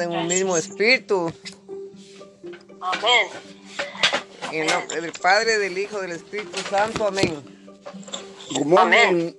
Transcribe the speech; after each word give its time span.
en 0.00 0.10
un 0.12 0.26
mismo 0.26 0.56
espíritu. 0.56 1.32
Amén. 2.80 3.26
En 4.52 4.62
el 4.62 4.66
nombre 4.72 5.00
del 5.00 5.12
Padre, 5.12 5.58
del 5.58 5.76
Hijo, 5.78 6.00
del 6.00 6.12
Espíritu 6.12 6.58
Santo. 6.68 7.06
Amén. 7.06 7.42
Good 8.52 8.66
morning, 8.66 9.32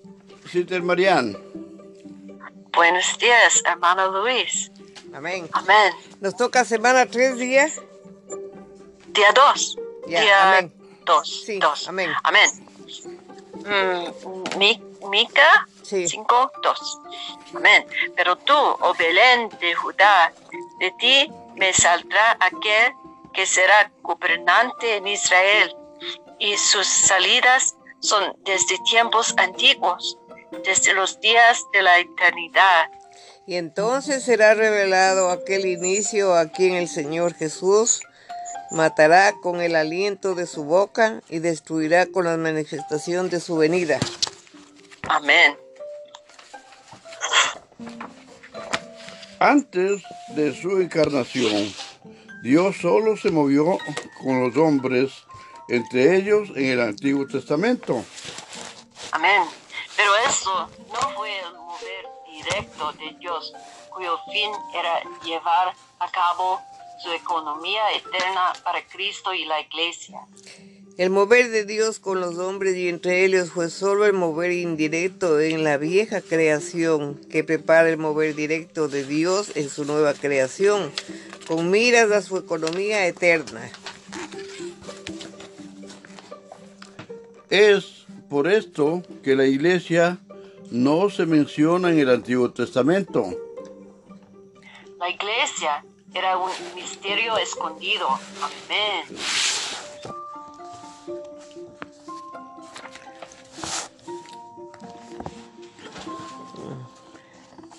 Sister 0.51 0.81
Marianne. 0.81 1.37
Buenos 2.73 3.17
días, 3.19 3.61
hermano 3.65 4.11
Luis. 4.21 4.71
Amén. 5.13 5.49
Amén. 5.51 5.93
Nos 6.21 6.35
toca 6.37 6.63
semana 6.63 7.05
tres 7.05 7.37
días. 7.37 7.81
Día 9.07 9.27
2. 9.35 9.77
Ya, 10.07 10.21
Día 10.21 10.57
amén. 10.57 10.73
2. 11.05 11.43
Sí, 11.45 11.59
dos. 11.59 11.87
amén. 11.89 12.09
Amén. 12.23 12.49
Mm, 13.65 14.57
Mi- 14.57 14.81
Mica 15.09 15.67
Sí. 15.91 16.07
5, 16.07 16.51
2. 16.63 16.99
Amén. 17.55 17.85
Pero 18.15 18.37
tú, 18.37 18.55
oh 18.55 18.93
Belén 18.97 19.49
de 19.59 19.75
Judá, 19.75 20.31
de 20.79 20.89
ti 20.91 21.29
me 21.57 21.73
saldrá 21.73 22.37
aquel 22.39 22.93
que 23.33 23.45
será 23.45 23.91
gobernante 24.01 24.95
en 24.95 25.07
Israel, 25.07 25.75
y 26.39 26.55
sus 26.55 26.87
salidas 26.87 27.75
son 27.99 28.37
desde 28.45 28.77
tiempos 28.89 29.33
antiguos, 29.35 30.17
desde 30.63 30.93
los 30.93 31.19
días 31.19 31.61
de 31.73 31.81
la 31.81 31.99
eternidad. 31.99 32.89
Y 33.45 33.55
entonces 33.55 34.23
será 34.23 34.53
revelado 34.53 35.29
aquel 35.29 35.65
inicio 35.65 36.35
a 36.35 36.45
quien 36.53 36.75
el 36.75 36.87
Señor 36.87 37.33
Jesús 37.33 38.01
matará 38.71 39.33
con 39.41 39.59
el 39.59 39.75
aliento 39.75 40.35
de 40.35 40.47
su 40.47 40.63
boca 40.63 41.21
y 41.27 41.39
destruirá 41.39 42.05
con 42.05 42.23
la 42.23 42.37
manifestación 42.37 43.29
de 43.29 43.41
su 43.41 43.57
venida. 43.57 43.99
Amén. 45.09 45.57
Antes 49.39 50.03
de 50.35 50.53
su 50.53 50.79
encarnación, 50.79 51.73
Dios 52.43 52.77
solo 52.81 53.17
se 53.17 53.31
movió 53.31 53.77
con 54.23 54.43
los 54.43 54.55
hombres, 54.57 55.11
entre 55.67 56.15
ellos 56.15 56.49
en 56.55 56.65
el 56.65 56.81
Antiguo 56.81 57.25
Testamento. 57.27 58.03
Amén. 59.11 59.43
Pero 59.97 60.15
eso 60.27 60.69
no 60.93 61.09
fue 61.15 61.39
el 61.39 61.53
mover 61.53 62.05
directo 62.31 62.93
de 62.93 63.17
Dios, 63.19 63.53
cuyo 63.89 64.19
fin 64.31 64.51
era 64.73 65.01
llevar 65.23 65.73
a 65.99 66.11
cabo 66.11 66.61
su 67.01 67.11
economía 67.11 67.91
eterna 67.93 68.53
para 68.63 68.83
Cristo 68.87 69.33
y 69.33 69.45
la 69.45 69.59
iglesia. 69.59 70.19
El 71.01 71.09
mover 71.09 71.49
de 71.49 71.65
Dios 71.65 71.97
con 71.97 72.21
los 72.21 72.37
hombres 72.37 72.77
y 72.77 72.87
entre 72.87 73.25
ellos 73.25 73.49
fue 73.49 73.71
solo 73.71 74.05
el 74.05 74.13
mover 74.13 74.51
indirecto 74.51 75.39
en 75.39 75.63
la 75.63 75.77
vieja 75.77 76.21
creación 76.21 77.15
que 77.31 77.43
prepara 77.43 77.89
el 77.89 77.97
mover 77.97 78.35
directo 78.35 78.87
de 78.87 79.03
Dios 79.03 79.51
en 79.55 79.71
su 79.71 79.83
nueva 79.83 80.13
creación, 80.13 80.91
con 81.47 81.71
miras 81.71 82.11
a 82.11 82.21
su 82.21 82.37
economía 82.37 83.07
eterna. 83.07 83.67
Es 87.49 88.05
por 88.29 88.47
esto 88.47 89.01
que 89.23 89.35
la 89.35 89.47
iglesia 89.47 90.19
no 90.69 91.09
se 91.09 91.25
menciona 91.25 91.89
en 91.89 91.97
el 91.97 92.11
Antiguo 92.11 92.51
Testamento. 92.51 93.25
La 94.99 95.09
iglesia 95.09 95.83
era 96.13 96.37
un 96.37 96.51
misterio 96.75 97.35
escondido. 97.39 98.07
Amén. 98.39 99.17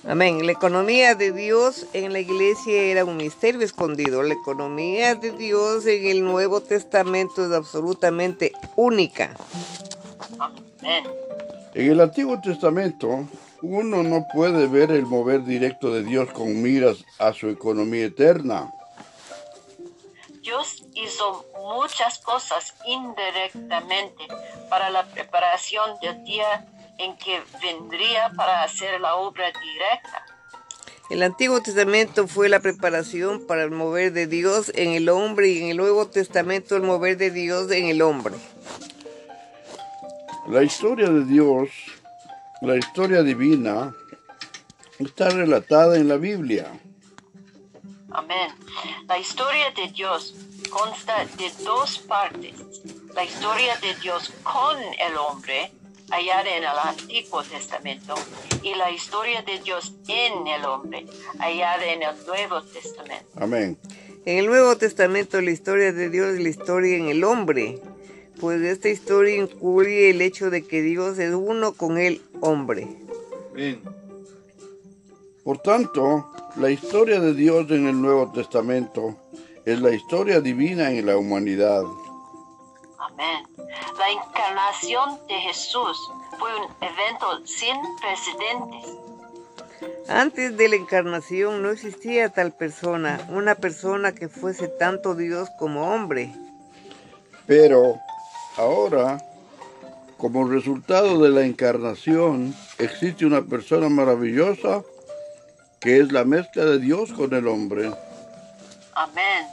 Amén. 0.05 0.45
La 0.45 0.53
economía 0.53 1.15
de 1.15 1.31
Dios 1.31 1.87
en 1.93 2.13
la 2.13 2.19
iglesia 2.19 2.83
era 2.83 3.05
un 3.05 3.17
misterio 3.17 3.63
escondido. 3.63 4.25
La 4.25 4.35
economía 4.35 5.15
de 5.15 5.31
Dios 5.31 5.87
en 5.87 6.07
el 6.07 6.25
Nuevo 6.25 6.61
Testamento 6.61 7.47
es 7.47 7.53
absolutamente 7.53 8.53
única. 8.75 9.37
Amén. 10.41 11.05
En 11.75 11.91
el 11.91 12.01
Antiguo 12.01 12.41
Testamento, 12.41 13.29
uno 13.63 14.03
no 14.03 14.27
puede 14.35 14.67
ver 14.67 14.91
el 14.91 15.07
mover 15.07 15.45
directo 15.45 15.95
de 15.95 16.03
Dios 16.03 16.31
con 16.33 16.61
miras 16.61 17.05
a 17.21 17.33
su 17.33 17.49
economía 17.49 18.07
eterna. 18.07 18.75
Dios 20.43 20.83
hizo 20.95 21.47
muchas 21.63 22.19
cosas 22.19 22.75
indirectamente 22.85 24.27
para 24.69 24.91
la 24.91 25.05
preparación 25.07 25.99
del 26.01 26.25
día 26.25 26.67
en 27.03 27.17
que 27.17 27.41
vendría 27.61 28.31
para 28.37 28.63
hacer 28.63 29.01
la 29.01 29.17
obra 29.17 29.47
directa. 29.47 30.27
El 31.11 31.23
Antiguo 31.23 31.61
Testamento 31.61 32.27
fue 32.27 32.49
la 32.49 32.61
preparación 32.61 33.47
para 33.47 33.65
el 33.65 33.71
mover 33.71 34.13
de 34.13 34.27
Dios 34.27 34.73
en 34.75 34.93
el 34.93 35.09
hombre 35.09 35.49
y 35.51 35.63
en 35.63 35.69
el 35.71 35.77
Nuevo 35.77 36.07
Testamento 36.07 36.77
el 36.77 36.83
mover 36.83 37.19
de 37.19 37.31
Dios 37.31 37.71
en 37.71 37.89
el 37.89 38.01
hombre. 38.01 38.35
La 40.49 40.63
historia 40.63 41.09
de 41.09 41.25
Dios, 41.25 41.69
la 42.63 42.77
historia 42.77 43.23
divina, 43.23 43.95
está 44.99 45.29
relatada 45.29 45.97
en 45.97 46.09
la 46.09 46.17
Biblia. 46.17 46.67
Amén. 48.11 48.51
La 49.07 49.19
historia 49.19 49.71
de 49.73 49.89
Dios 49.89 50.35
consta 50.71 51.25
de 51.37 51.51
dos 51.65 51.99
partes. 51.99 52.55
La 53.15 53.25
historia 53.25 53.77
de 53.79 53.95
Dios 53.97 54.33
con 54.43 54.79
el 54.79 55.17
hombre, 55.17 55.73
allá 56.11 56.41
en 56.43 56.63
el 56.63 56.79
Antiguo 56.85 57.43
Testamento, 57.43 58.15
y 58.63 58.75
la 58.75 58.91
historia 58.91 59.43
de 59.43 59.59
Dios 59.61 59.95
en 60.09 60.47
el 60.47 60.65
hombre, 60.65 61.07
allá 61.39 61.77
en 61.85 62.03
el 62.03 62.27
Nuevo 62.27 62.63
Testamento. 62.63 63.27
Amén. 63.37 63.79
En 64.25 64.39
el 64.39 64.47
Nuevo 64.47 64.77
Testamento 64.77 65.41
la 65.41 65.51
historia 65.51 65.93
de 65.93 66.09
Dios 66.09 66.35
es 66.35 66.41
la 66.41 66.49
historia 66.49 66.97
en 66.97 67.09
el 67.09 67.25
hombre, 67.25 67.81
pues 68.41 68.61
esta 68.63 68.89
historia 68.89 69.37
incluye 69.37 70.11
el 70.11 70.21
hecho 70.21 70.51
de 70.51 70.67
que 70.67 70.83
Dios 70.83 71.19
es 71.19 71.35
uno 71.35 71.73
con 71.73 71.99
el 71.99 72.23
hombre. 72.41 72.89
Por 75.45 75.59
tanto, 75.59 76.31
la 76.57 76.71
historia 76.71 77.21
de 77.21 77.35
Dios 77.35 77.71
en 77.71 77.89
el 77.89 78.01
Nuevo 78.01 78.31
Testamento 78.33 79.17
es 79.65 79.81
la 79.81 79.93
historia 79.93 80.41
divina 80.41 80.93
en 80.93 81.07
la 81.07 81.17
humanidad. 81.17 81.83
Amén. 83.15 83.47
La 83.99 84.11
encarnación 84.11 85.19
de 85.29 85.35
Jesús 85.35 85.99
fue 86.39 86.51
un 86.57 86.67
evento 86.81 87.47
sin 87.47 87.77
precedentes. 88.01 88.99
Antes 90.09 90.57
de 90.57 90.69
la 90.69 90.77
encarnación 90.77 91.63
no 91.63 91.71
existía 91.71 92.29
tal 92.29 92.53
persona, 92.53 93.27
una 93.31 93.55
persona 93.55 94.13
que 94.13 94.29
fuese 94.29 94.69
tanto 94.69 95.15
Dios 95.15 95.49
como 95.59 95.93
hombre. 95.93 96.33
Pero 97.47 97.99
ahora, 98.57 99.19
como 100.17 100.49
resultado 100.49 101.21
de 101.23 101.31
la 101.31 101.43
encarnación, 101.43 102.55
existe 102.79 103.27
una 103.27 103.43
persona 103.43 103.89
maravillosa 103.89 104.83
que 105.81 105.99
es 105.99 106.13
la 106.13 106.25
mezcla 106.25 106.65
de 106.65 106.79
Dios 106.79 107.13
con 107.13 107.35
el 107.35 107.49
hombre. 107.49 107.91
Amén. 108.95 109.47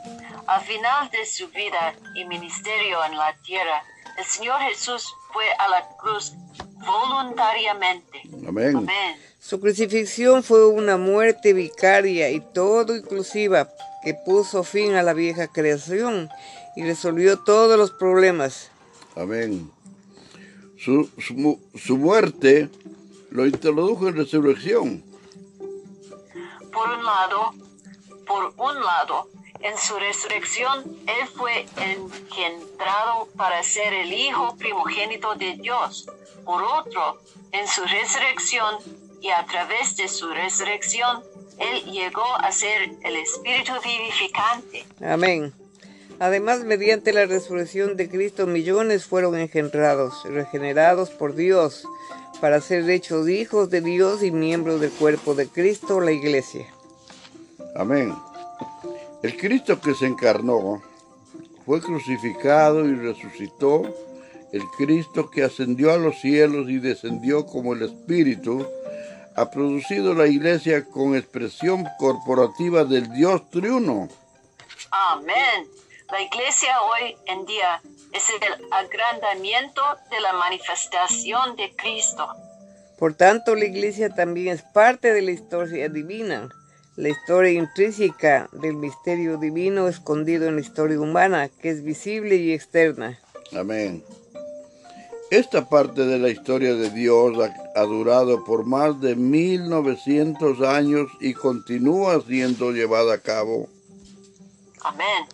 Al 0.48 0.62
final 0.62 1.10
de 1.12 1.26
su 1.26 1.48
vida 1.50 1.96
y 2.16 2.26
ministerio 2.26 3.04
en 3.06 3.18
la 3.18 3.36
tierra, 3.46 3.84
el 4.18 4.26
Señor 4.26 4.60
Jesús 4.62 5.14
fue 5.32 5.46
a 5.60 5.70
la 5.70 5.88
cruz 5.98 6.34
voluntariamente. 6.86 8.22
Amén. 8.48 8.76
Amén. 8.76 9.18
Su 9.40 9.60
crucifixión 9.60 10.44
fue 10.44 10.68
una 10.68 10.98
muerte 10.98 11.54
vicaria 11.54 12.30
y 12.30 12.42
todo 12.42 12.96
inclusiva 12.96 13.70
que 14.04 14.14
puso 14.14 14.64
fin 14.64 14.96
a 14.96 15.04
la 15.04 15.14
vieja 15.14 15.48
creación 15.48 16.30
y 16.76 16.84
resolvió 16.84 17.40
todos 17.40 17.78
los 17.78 17.92
problemas. 17.92 18.72
Amén. 19.16 19.72
Su, 20.78 21.10
su 21.18 21.60
su 21.76 21.98
muerte 21.98 22.70
lo 23.32 23.46
introdujo 23.46 24.08
en 24.08 24.16
resurrección. 24.16 25.04
Por 26.72 26.90
un 26.90 27.04
lado, 27.04 27.54
por 28.30 28.54
un 28.58 28.76
lado, 28.80 29.28
en 29.60 29.76
su 29.78 29.98
resurrección, 29.98 30.86
Él 31.08 31.28
fue 31.36 31.66
engendrado 31.78 33.28
para 33.36 33.64
ser 33.64 33.92
el 33.92 34.14
Hijo 34.14 34.56
primogénito 34.56 35.34
de 35.34 35.56
Dios. 35.56 36.06
Por 36.46 36.62
otro, 36.62 37.20
en 37.52 37.68
su 37.68 37.82
resurrección 37.82 38.76
y 39.20 39.32
a 39.32 39.46
través 39.48 39.98
de 39.98 40.08
su 40.08 40.30
resurrección, 40.30 41.24
Él 41.58 41.92
llegó 41.92 42.36
a 42.40 42.52
ser 42.52 42.92
el 43.04 43.16
Espíritu 43.16 43.74
vivificante. 43.84 44.86
Amén. 45.04 45.52
Además, 46.20 46.60
mediante 46.60 47.12
la 47.14 47.26
resurrección 47.26 47.98
de 47.98 48.10
Cristo, 48.10 48.46
millones 48.46 49.06
fueron 49.06 49.38
engendrados, 49.38 50.24
regenerados 50.26 51.10
por 51.10 51.34
Dios, 51.34 51.84
para 52.40 52.62
ser 52.62 52.88
hechos 52.90 53.28
hijos 53.28 53.72
de 53.72 53.82
Dios 53.82 54.22
y 54.22 54.30
miembros 54.32 54.80
del 54.80 54.92
cuerpo 54.92 55.34
de 55.34 55.48
Cristo, 55.48 56.00
la 56.00 56.12
iglesia. 56.12 56.68
Amén. 57.76 58.16
El 59.22 59.38
Cristo 59.38 59.80
que 59.80 59.94
se 59.94 60.06
encarnó 60.06 60.82
fue 61.66 61.82
crucificado 61.82 62.86
y 62.86 62.96
resucitó. 62.96 63.84
El 64.52 64.64
Cristo 64.78 65.30
que 65.30 65.44
ascendió 65.44 65.94
a 65.94 65.98
los 65.98 66.20
cielos 66.20 66.70
y 66.70 66.80
descendió 66.80 67.46
como 67.46 67.74
el 67.74 67.84
Espíritu 67.84 68.66
ha 69.36 69.50
producido 69.52 70.14
la 70.14 70.28
iglesia 70.28 70.84
con 70.86 71.16
expresión 71.16 71.88
corporativa 71.98 72.84
del 72.84 73.10
Dios 73.14 73.50
triuno. 73.50 74.10
Amén. 74.92 75.68
La 76.12 76.22
iglesia 76.22 76.82
hoy 76.82 77.16
en 77.28 77.46
día 77.46 77.82
es 78.12 78.24
el 78.30 78.66
agrandamiento 78.72 79.82
de 80.10 80.20
la 80.22 80.34
manifestación 80.34 81.56
de 81.56 81.74
Cristo. 81.76 82.28
Por 82.98 83.14
tanto, 83.14 83.56
la 83.56 83.66
iglesia 83.66 84.10
también 84.10 84.56
es 84.56 84.64
parte 84.64 85.14
de 85.14 85.22
la 85.22 85.32
historia 85.32 85.88
divina, 85.88 86.50
la 87.00 87.08
historia 87.08 87.52
intrínseca 87.52 88.50
del 88.52 88.76
misterio 88.76 89.38
divino 89.38 89.88
escondido 89.88 90.50
en 90.50 90.56
la 90.56 90.62
historia 90.62 91.00
humana, 91.00 91.48
que 91.48 91.70
es 91.70 91.82
visible 91.82 92.36
y 92.36 92.52
externa. 92.52 93.18
Amén. 93.58 94.04
Esta 95.32 95.70
parte 95.70 96.06
de 96.06 96.20
la 96.20 96.28
historia 96.28 96.76
de 96.76 96.90
Dios 96.90 97.38
ha, 97.40 97.80
ha, 97.80 97.84
durado 97.86 98.44
por 98.44 98.66
más 98.66 99.00
de 99.00 99.16
1900 99.16 100.60
años 100.62 101.08
y 101.22 101.34
continúa 101.34 102.22
siendo 102.28 102.72
llevada 102.72 103.14
a 103.14 103.20
cabo. 103.20 103.70
Amén. 104.84 105.26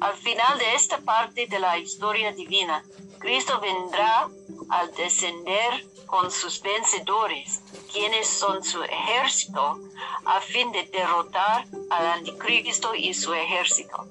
Al 0.00 0.16
final 0.16 0.58
de 0.58 0.74
esta 0.74 0.98
parte 0.98 1.46
de 1.46 1.58
la 1.58 1.78
historia 1.78 2.32
divina, 2.32 2.84
Cristo 3.18 3.60
vendrá 3.60 4.28
al 4.70 4.94
descender 4.94 5.86
con 6.06 6.30
sus 6.30 6.62
vencedores, 6.62 7.60
quienes 7.92 8.26
son 8.26 8.64
su 8.64 8.82
ejército, 8.82 9.78
a 10.24 10.40
fin 10.40 10.72
de 10.72 10.84
derrotar 10.84 11.66
al 11.90 12.06
anticristo 12.06 12.94
y 12.94 13.12
su 13.12 13.34
ejército. 13.34 14.06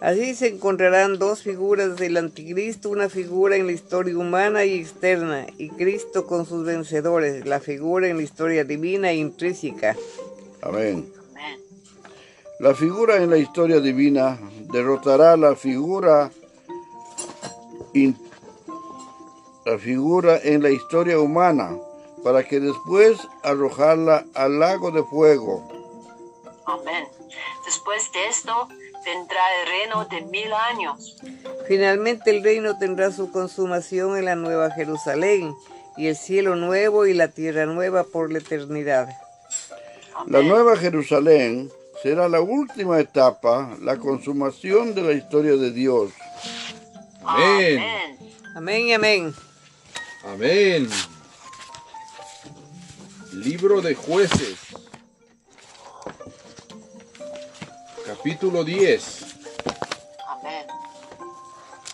Así 0.00 0.34
se 0.34 0.48
encontrarán 0.48 1.18
dos 1.18 1.42
figuras 1.42 1.96
del 1.96 2.16
anticristo, 2.16 2.88
una 2.88 3.10
figura 3.10 3.56
en 3.56 3.66
la 3.66 3.72
historia 3.72 4.16
humana 4.16 4.64
y 4.64 4.80
externa, 4.80 5.46
y 5.58 5.68
Cristo 5.68 6.26
con 6.26 6.46
sus 6.46 6.64
vencedores, 6.64 7.46
la 7.46 7.60
figura 7.60 8.08
en 8.08 8.16
la 8.16 8.22
historia 8.22 8.64
divina 8.64 9.10
e 9.10 9.16
intrínseca. 9.16 9.94
Amén. 10.62 11.12
La 12.60 12.74
figura 12.74 13.16
en 13.16 13.30
la 13.30 13.38
historia 13.38 13.80
divina 13.80 14.38
derrotará 14.70 15.36
la 15.36 15.56
figura 15.56 16.30
in- 17.94 18.16
la 19.64 19.78
figura 19.78 20.38
en 20.42 20.62
la 20.62 20.70
historia 20.70 21.18
humana 21.18 21.76
para 22.22 22.44
que 22.44 22.60
después 22.60 23.18
arrojarla 23.42 24.26
al 24.34 24.58
lago 24.60 24.90
de 24.90 25.02
fuego. 25.04 25.66
Amén. 26.66 27.04
Después 27.64 28.12
de 28.12 28.26
esto 28.28 28.68
vendrá 29.06 29.40
el 29.62 29.68
reino 29.68 30.04
de 30.04 30.20
mil 30.30 30.52
años. 30.52 31.16
Finalmente 31.66 32.30
el 32.30 32.42
reino 32.44 32.78
tendrá 32.78 33.10
su 33.10 33.32
consumación 33.32 34.18
en 34.18 34.26
la 34.26 34.36
nueva 34.36 34.70
Jerusalén, 34.70 35.54
y 35.96 36.08
el 36.08 36.16
cielo 36.16 36.56
nuevo 36.56 37.06
y 37.06 37.14
la 37.14 37.28
tierra 37.28 37.64
nueva 37.66 38.04
por 38.04 38.30
la 38.32 38.38
eternidad. 38.38 39.08
La 40.26 40.42
nueva 40.42 40.76
Jerusalén 40.76 41.70
será 42.02 42.28
la 42.28 42.40
última 42.40 42.98
etapa, 42.98 43.76
la 43.80 43.96
consumación 43.98 44.94
de 44.94 45.02
la 45.02 45.12
historia 45.12 45.56
de 45.56 45.70
Dios. 45.70 46.12
Amén. 47.24 47.78
Amén. 47.78 48.18
Amén 48.56 48.86
y 48.86 48.92
amén. 48.92 49.34
Amén. 50.24 50.88
Libro 53.32 53.80
de 53.80 53.94
jueces. 53.94 54.58
Capítulo 58.06 58.64
10. 58.64 59.24
Amén. 60.26 60.66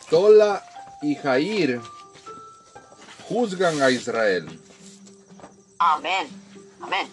Tola 0.08 0.64
y 1.02 1.14
Jair 1.14 1.80
juzgan 3.28 3.82
a 3.82 3.90
Israel. 3.90 4.60
Amén. 5.78 6.28
Amén. 6.80 7.08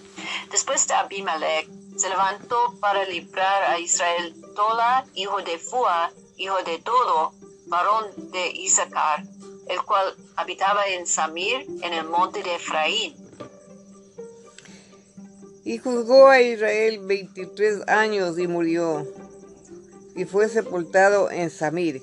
Después 0.52 0.88
de 0.88 0.94
Abimelech 0.94 1.63
se 2.04 2.10
levantó 2.10 2.58
para 2.82 3.06
librar 3.06 3.64
a 3.64 3.80
Israel 3.80 4.36
Tola, 4.58 5.06
hijo 5.16 5.42
de 5.42 5.58
Fua, 5.58 6.12
hijo 6.36 6.58
de 6.66 6.78
Todo, 6.80 7.32
varón 7.68 8.08
de 8.34 8.52
Isaacar, 8.52 9.24
el 9.70 9.82
cual 9.84 10.14
habitaba 10.36 10.86
en 10.88 11.08
Samir, 11.08 11.66
en 11.82 11.94
el 11.94 12.04
monte 12.04 12.44
de 12.44 12.56
Efraín. 12.56 13.16
Y 15.64 15.78
juzgó 15.78 16.28
a 16.28 16.42
Israel 16.42 17.00
23 17.06 17.88
años 17.88 18.38
y 18.38 18.48
murió, 18.50 19.08
y 20.18 20.26
fue 20.26 20.50
sepultado 20.50 21.32
en 21.32 21.50
Samir. 21.50 22.02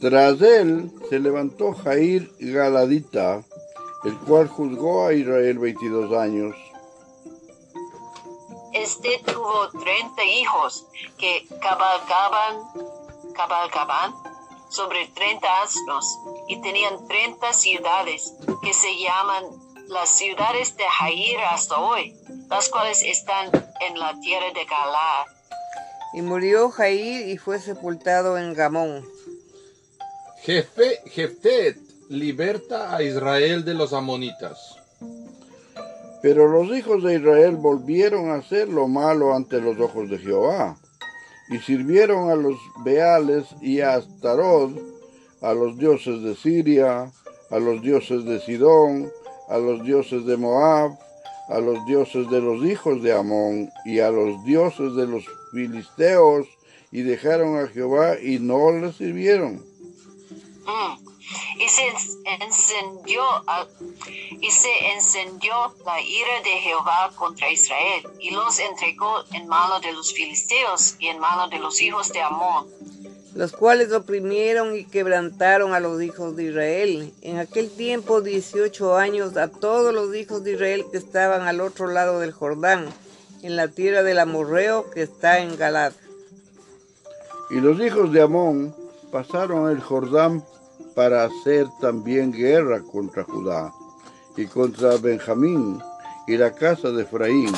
Tras 0.00 0.40
él 0.40 0.88
se 1.10 1.18
levantó 1.18 1.72
Jair 1.72 2.30
Galadita, 2.38 3.42
el 4.04 4.16
cual 4.18 4.46
juzgó 4.46 5.08
a 5.08 5.14
Israel 5.14 5.58
22 5.58 6.16
años. 6.16 6.54
Este 8.72 9.22
tuvo 9.26 9.68
treinta 9.70 10.24
hijos 10.24 10.86
que 11.18 11.46
cabalgaban, 11.60 12.62
cabalgaban 13.34 14.14
sobre 14.70 15.08
treinta 15.08 15.62
asnos 15.62 16.06
y 16.48 16.60
tenían 16.62 17.06
treinta 17.06 17.52
ciudades 17.52 18.34
que 18.62 18.72
se 18.72 18.88
llaman 18.98 19.44
las 19.88 20.08
ciudades 20.08 20.76
de 20.76 20.84
Jair 20.84 21.38
hasta 21.50 21.78
hoy, 21.78 22.16
las 22.48 22.70
cuales 22.70 23.02
están 23.02 23.50
en 23.80 23.98
la 23.98 24.18
tierra 24.20 24.46
de 24.54 24.64
Galaad. 24.64 25.26
Y 26.14 26.22
murió 26.22 26.70
Jair 26.70 27.28
y 27.28 27.36
fue 27.36 27.58
sepultado 27.58 28.38
en 28.38 28.54
Gamón. 28.54 29.06
Jefe, 30.42 31.02
Jeftet 31.06 31.76
liberta 32.08 32.96
a 32.96 33.02
Israel 33.02 33.64
de 33.64 33.74
los 33.74 33.92
amonitas. 33.92 34.81
Pero 36.22 36.46
los 36.46 36.76
hijos 36.76 37.02
de 37.02 37.16
Israel 37.16 37.56
volvieron 37.56 38.30
a 38.30 38.36
hacer 38.36 38.68
lo 38.68 38.86
malo 38.86 39.34
ante 39.34 39.60
los 39.60 39.78
ojos 39.80 40.08
de 40.08 40.18
Jehová, 40.18 40.76
y 41.50 41.58
sirvieron 41.58 42.30
a 42.30 42.36
los 42.36 42.56
Beales 42.84 43.46
y 43.60 43.80
a 43.80 43.94
Astarot, 43.94 44.70
a 45.40 45.52
los 45.52 45.76
dioses 45.76 46.22
de 46.22 46.36
Siria, 46.36 47.10
a 47.50 47.58
los 47.58 47.82
dioses 47.82 48.24
de 48.24 48.38
Sidón, 48.40 49.10
a 49.48 49.58
los 49.58 49.82
dioses 49.84 50.24
de 50.24 50.36
Moab, 50.36 50.92
a 51.48 51.58
los 51.58 51.84
dioses 51.86 52.30
de 52.30 52.40
los 52.40 52.64
hijos 52.64 53.02
de 53.02 53.12
Amón, 53.12 53.68
y 53.84 53.98
a 53.98 54.10
los 54.10 54.44
dioses 54.44 54.94
de 54.94 55.08
los 55.08 55.24
filisteos, 55.50 56.46
y 56.92 57.02
dejaron 57.02 57.58
a 57.58 57.66
Jehová 57.66 58.20
y 58.20 58.38
no 58.38 58.70
le 58.70 58.92
sirvieron. 58.92 59.71
Y 61.72 61.74
se 61.74 61.88
encendió 62.44 63.22
y 64.42 64.50
se 64.50 64.92
encendió 64.92 65.54
la 65.86 66.02
ira 66.02 66.42
de 66.44 66.50
Jehová 66.60 67.10
contra 67.16 67.50
Israel 67.50 68.06
y 68.20 68.30
los 68.30 68.58
entregó 68.58 69.24
en 69.32 69.48
mano 69.48 69.80
de 69.80 69.90
los 69.92 70.12
filisteos 70.12 70.96
y 70.98 71.06
en 71.06 71.18
mano 71.18 71.48
de 71.48 71.58
los 71.58 71.80
hijos 71.80 72.12
de 72.12 72.20
Amón. 72.20 72.66
los 73.34 73.52
cuales 73.52 73.90
oprimieron 73.94 74.76
y 74.76 74.84
quebrantaron 74.84 75.72
a 75.72 75.80
los 75.80 76.02
hijos 76.02 76.36
de 76.36 76.44
Israel. 76.44 77.14
En 77.22 77.38
aquel 77.38 77.70
tiempo, 77.70 78.20
18 78.20 78.98
años, 78.98 79.38
a 79.38 79.48
todos 79.48 79.94
los 79.94 80.14
hijos 80.14 80.44
de 80.44 80.52
Israel 80.52 80.84
que 80.92 80.98
estaban 80.98 81.48
al 81.48 81.62
otro 81.62 81.86
lado 81.86 82.20
del 82.20 82.32
Jordán, 82.32 82.92
en 83.42 83.56
la 83.56 83.68
tierra 83.68 84.02
del 84.02 84.18
Amorreo 84.18 84.90
que 84.90 85.00
está 85.00 85.38
en 85.38 85.56
Galad. 85.56 85.94
Y 87.48 87.60
los 87.60 87.80
hijos 87.80 88.12
de 88.12 88.20
Amón 88.20 88.76
pasaron 89.10 89.70
el 89.70 89.80
Jordán 89.80 90.44
para 90.94 91.24
hacer 91.24 91.66
también 91.80 92.32
guerra 92.32 92.82
contra 92.82 93.24
Judá 93.24 93.72
y 94.36 94.46
contra 94.46 94.96
Benjamín 94.96 95.82
y 96.26 96.36
la 96.36 96.52
casa 96.52 96.90
de 96.90 97.02
Efraín. 97.02 97.52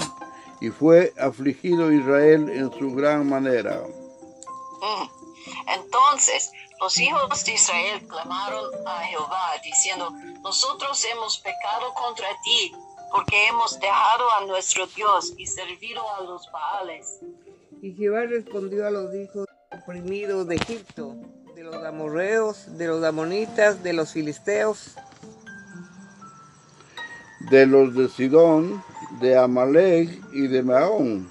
Y 0.61 0.71
fue 0.71 1.13
afligido 1.19 1.93
Israel 1.93 2.49
en 2.49 2.73
su 2.73 2.95
gran 2.95 3.29
manera. 3.29 3.83
Mm. 4.81 5.09
Entonces 5.69 6.51
los 6.81 6.99
hijos 6.99 7.45
de 7.45 7.53
Israel 7.53 8.07
clamaron 8.07 8.71
a 8.87 9.01
Jehová 9.05 9.53
diciendo, 9.63 10.11
nosotros 10.43 11.05
hemos 11.13 11.39
pecado 11.39 11.95
contra 11.95 12.29
ti 12.45 12.73
porque 13.11 13.47
hemos 13.49 13.79
dejado 13.79 14.31
a 14.39 14.47
nuestro 14.47 14.87
Dios 14.89 15.33
y 15.37 15.47
servido 15.47 16.03
a 16.17 16.23
los 16.23 16.51
Baales. 16.51 17.21
Y 17.81 17.95
Jehová 17.95 18.23
respondió 18.23 18.87
a 18.87 18.91
los 18.91 19.15
hijos 19.15 19.47
oprimidos 19.71 20.47
de 20.49 20.57
Egipto, 20.57 21.14
los 21.75 21.85
amorreos, 21.85 22.79
de 22.79 22.87
los 22.87 23.05
amonitas, 23.05 23.83
de 23.83 23.93
los 23.93 24.13
filisteos, 24.13 24.95
de 27.41 27.67
los 27.67 27.95
de 27.95 28.09
Sidón, 28.09 28.83
de 29.21 29.37
Amalek 29.37 30.09
y 30.33 30.47
de 30.47 30.63
Maón, 30.63 31.31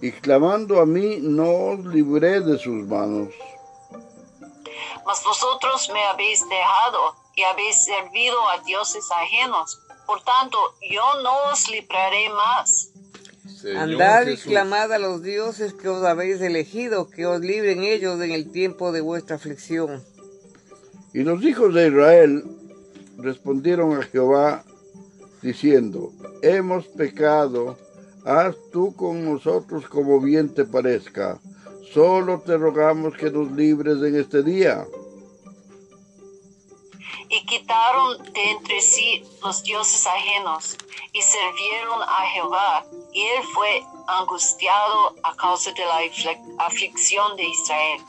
y 0.00 0.12
clamando 0.12 0.80
a 0.80 0.86
mí 0.86 1.18
no 1.20 1.50
os 1.72 1.84
libré 1.86 2.40
de 2.40 2.58
sus 2.58 2.86
manos. 2.86 3.28
Mas 5.06 5.22
vosotros 5.24 5.90
me 5.92 6.02
habéis 6.04 6.48
dejado 6.48 7.16
y 7.34 7.42
habéis 7.42 7.84
servido 7.84 8.48
a 8.48 8.58
dioses 8.58 9.04
ajenos. 9.10 9.78
Por 10.06 10.22
tanto, 10.22 10.58
yo 10.80 11.22
no 11.22 11.50
os 11.52 11.68
libraré 11.68 12.28
más. 12.30 12.91
Señor 13.46 13.76
andad 13.76 14.26
y 14.28 14.36
clamad 14.36 14.92
a 14.92 14.98
los 14.98 15.22
dioses 15.22 15.74
que 15.74 15.88
os 15.88 16.04
habéis 16.04 16.40
elegido, 16.40 17.10
que 17.10 17.26
os 17.26 17.40
libren 17.40 17.82
ellos 17.82 18.20
en 18.20 18.30
el 18.30 18.50
tiempo 18.50 18.92
de 18.92 19.00
vuestra 19.00 19.36
aflicción. 19.36 20.02
Y 21.12 21.24
los 21.24 21.42
hijos 21.44 21.74
de 21.74 21.88
Israel 21.88 22.44
respondieron 23.18 23.98
a 23.98 24.02
Jehová 24.02 24.64
diciendo, 25.42 26.12
hemos 26.42 26.86
pecado, 26.86 27.76
haz 28.24 28.54
tú 28.72 28.94
con 28.94 29.24
nosotros 29.24 29.88
como 29.88 30.20
bien 30.20 30.54
te 30.54 30.64
parezca. 30.64 31.40
Solo 31.92 32.40
te 32.40 32.56
rogamos 32.56 33.14
que 33.14 33.30
nos 33.30 33.52
libres 33.52 33.98
en 34.02 34.16
este 34.16 34.42
día. 34.42 34.86
Y 37.28 37.44
quitaron 37.46 38.22
de 38.32 38.50
entre 38.52 38.80
sí 38.80 39.24
los 39.42 39.62
dioses 39.62 40.06
ajenos 40.06 40.76
y 41.12 41.20
sirvieron 41.20 42.02
a 42.02 42.30
Jehová, 42.32 42.86
y 43.12 43.20
él 43.20 43.42
fue 43.54 43.68
angustiado 44.06 45.14
a 45.22 45.34
causa 45.36 45.70
de 45.72 45.84
la 45.84 46.00
aflic- 46.00 46.54
aflicción 46.58 47.36
de 47.36 47.44
Israel. 47.44 48.00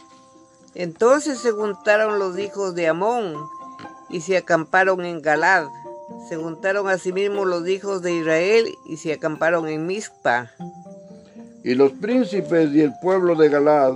Entonces 0.75 1.39
se 1.39 1.51
juntaron 1.51 2.19
los 2.19 2.37
hijos 2.39 2.73
de 2.73 2.87
Amón 2.87 3.35
y 4.09 4.21
se 4.21 4.37
acamparon 4.37 5.05
en 5.05 5.21
Galad. 5.21 5.67
Se 6.29 6.35
juntaron 6.37 6.89
asimismo 6.89 7.45
los 7.45 7.67
hijos 7.67 8.01
de 8.01 8.13
Israel 8.13 8.73
y 8.85 8.97
se 8.97 9.13
acamparon 9.13 9.67
en 9.67 9.85
Mizpa. 9.85 10.51
Y 11.63 11.75
los 11.75 11.91
príncipes 11.93 12.71
y 12.73 12.81
el 12.81 12.93
pueblo 13.01 13.35
de 13.35 13.49
Galad 13.49 13.93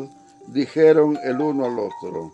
dijeron 0.48 1.18
el 1.24 1.42
uno 1.42 1.66
al 1.66 1.80
otro, 1.80 2.32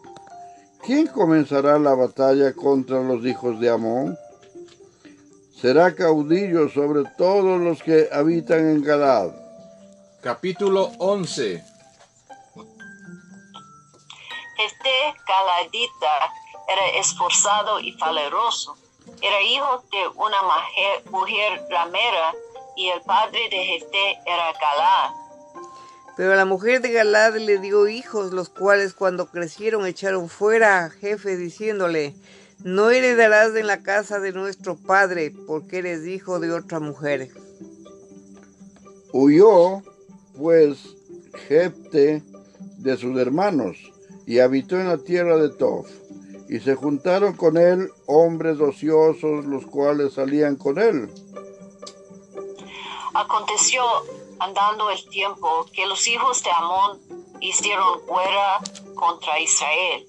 ¿quién 0.84 1.08
comenzará 1.08 1.80
la 1.80 1.96
batalla 1.96 2.53
contra 2.53 3.01
los 3.01 3.25
hijos 3.25 3.60
de 3.60 3.70
Amón? 3.70 4.18
Será 5.63 5.96
caudillo 5.96 6.67
sobre 6.67 7.05
todos 7.17 7.58
los 7.62 7.82
que 7.82 8.10
habitan 8.12 8.70
en 8.70 8.84
Galad. 8.84 9.29
Capítulo 10.20 10.91
11. 11.00 11.53
Este 14.60 14.89
Galadita 15.25 16.15
era 16.67 17.00
esforzado 17.00 17.79
y 17.79 17.96
valeroso. 17.96 18.75
Era 19.22 19.41
hijo 19.41 19.82
de 19.89 20.05
una 20.15 20.41
mujer, 20.43 21.10
mujer 21.10 21.65
ramera 21.70 22.34
y 22.75 22.89
el 22.89 23.01
padre 23.03 23.39
de 23.50 23.63
Jefté 23.63 24.20
era 24.25 24.51
Galad. 24.60 25.12
Pero 26.17 26.36
la 26.36 26.43
mujer 26.43 26.82
de 26.82 26.91
Galad 26.91 27.38
le 27.38 27.58
dio 27.60 27.88
hijos, 27.88 28.34
los 28.34 28.50
cuales 28.50 28.93
cuando 28.93 29.27
crecieron 29.27 29.88
echaron 29.88 30.27
fuera 30.27 30.84
a 30.84 30.89
jefe 30.89 31.38
diciéndole, 31.38 32.15
no 32.63 32.89
heredarás 32.89 33.55
en 33.55 33.67
la 33.67 33.84
casa 33.84 34.20
de 34.20 34.32
nuestro 34.32 34.75
padre, 34.75 35.34
porque 35.48 35.79
eres 35.79 36.08
hijo 36.08 36.39
de 36.39 36.51
otra 36.51 36.79
mujer. 36.79 37.29
Huyó, 39.12 39.82
pues, 40.38 40.96
Jepte 41.48 42.24
de 42.77 42.98
sus 42.98 43.17
hermanos 43.17 43.77
y 44.25 44.39
habitó 44.39 44.79
en 44.79 44.88
la 44.88 44.98
tierra 44.98 45.38
de 45.38 45.50
Tof. 45.50 45.89
Y 46.50 46.60
se 46.60 46.75
juntaron 46.75 47.34
con 47.34 47.58
él 47.58 47.89
hombres 48.05 48.60
ociosos, 48.60 49.46
los 49.46 49.65
cuales 49.65 50.13
salían 50.13 50.55
con 50.55 50.77
él. 50.77 51.10
Aconteció, 53.13 53.84
andando 54.39 54.89
el 54.89 55.10
tiempo, 55.10 55.65
que 55.74 55.86
los 55.86 56.08
hijos 56.08 56.43
de 56.43 56.51
Amón 56.51 57.00
hicieron 57.39 58.00
guerra 58.05 58.60
contra 58.96 59.39
Israel. 59.39 60.08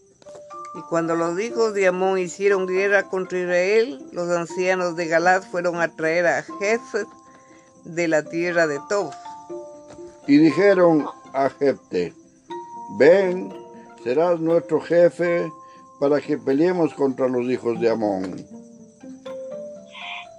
Y 0.76 0.82
cuando 0.88 1.14
los 1.14 1.38
hijos 1.38 1.72
de 1.74 1.86
Amón 1.86 2.18
hicieron 2.18 2.66
guerra 2.66 3.08
contra 3.08 3.38
Israel, 3.38 4.04
los 4.12 4.28
ancianos 4.28 4.96
de 4.96 5.06
Galad 5.06 5.42
fueron 5.42 5.80
a 5.80 5.94
traer 5.94 6.26
a 6.26 6.42
Jefet 6.42 7.06
de 7.84 8.08
la 8.08 8.24
tierra 8.24 8.66
de 8.66 8.80
Tob. 8.88 9.12
Y 10.26 10.38
dijeron 10.38 11.08
a 11.32 11.48
Jepte, 11.50 12.12
ven, 12.98 13.54
serás 14.02 14.40
nuestro 14.40 14.80
jefe 14.80 15.50
para 16.00 16.20
que 16.20 16.38
peleemos 16.38 16.92
contra 16.94 17.28
los 17.28 17.44
hijos 17.44 17.78
de 17.80 17.90
Amón. 17.90 18.34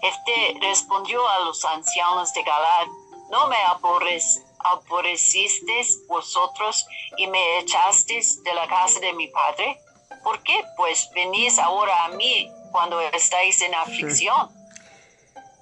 Este 0.03 0.59
respondió 0.61 1.27
a 1.29 1.45
los 1.45 1.63
ancianos 1.63 2.33
de 2.33 2.43
Galad, 2.43 2.87
¿no 3.31 3.47
me 3.47 3.55
aborrec- 3.55 4.43
aborrecisteis 4.59 6.05
vosotros 6.07 6.85
y 7.17 7.27
me 7.27 7.59
echasteis 7.59 8.43
de 8.43 8.53
la 8.53 8.67
casa 8.67 8.99
de 8.99 9.13
mi 9.13 9.27
padre? 9.29 9.79
¿Por 10.25 10.41
qué 10.41 10.63
pues 10.75 11.07
venís 11.13 11.59
ahora 11.59 12.05
a 12.05 12.09
mí 12.09 12.51
cuando 12.71 12.99
estáis 12.99 13.61
en 13.61 13.75
aflicción? 13.75 14.49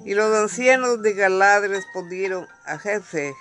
Y 0.05 0.13
los 0.13 0.33
ancianos 0.33 1.01
de 1.01 1.13
Galad 1.13 1.67
respondieron 1.67 2.47
a 2.65 2.79
Jefe, 2.79 3.35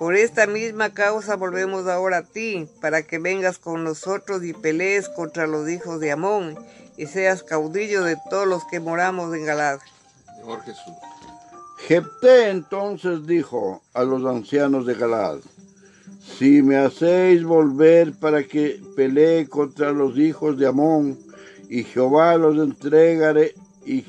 por 0.00 0.16
esta 0.16 0.48
misma 0.48 0.92
causa 0.92 1.36
volvemos 1.36 1.86
ahora 1.86 2.18
a 2.18 2.22
ti, 2.22 2.68
para 2.80 3.04
que 3.04 3.18
vengas 3.18 3.58
con 3.58 3.84
nosotros 3.84 4.42
y 4.42 4.54
pelees 4.54 5.08
contra 5.08 5.46
los 5.46 5.68
hijos 5.68 6.00
de 6.00 6.10
Amón, 6.10 6.58
y 6.96 7.06
seas 7.06 7.44
caudillo 7.44 8.02
de 8.02 8.16
todos 8.28 8.48
los 8.48 8.64
que 8.64 8.80
moramos 8.80 9.32
en 9.36 9.46
Galad. 9.46 9.78
Señor 10.36 10.64
Jesús. 10.64 10.94
Jepté 11.86 12.50
entonces 12.50 13.24
dijo 13.24 13.82
a 13.94 14.02
los 14.02 14.26
ancianos 14.26 14.84
de 14.84 14.94
Galad, 14.94 15.38
si 16.26 16.60
me 16.62 16.76
hacéis 16.76 17.44
volver 17.44 18.12
para 18.12 18.42
que 18.42 18.80
pelee 18.94 19.48
contra 19.48 19.92
los 19.92 20.18
hijos 20.18 20.58
de 20.58 20.66
Amón, 20.66 21.18
y 21.68 21.84
Jehová 21.84 22.36
los 22.36 22.56
entregare, 22.58 23.54
y, 23.84 24.04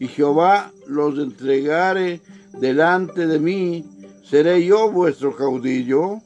y 0.00 0.08
Jehová 0.08 0.72
los 0.86 1.18
entregare 1.18 2.20
delante 2.60 3.26
de 3.26 3.38
mí, 3.38 3.84
seré 4.24 4.64
yo 4.64 4.90
vuestro 4.90 5.36
caudillo. 5.36 6.20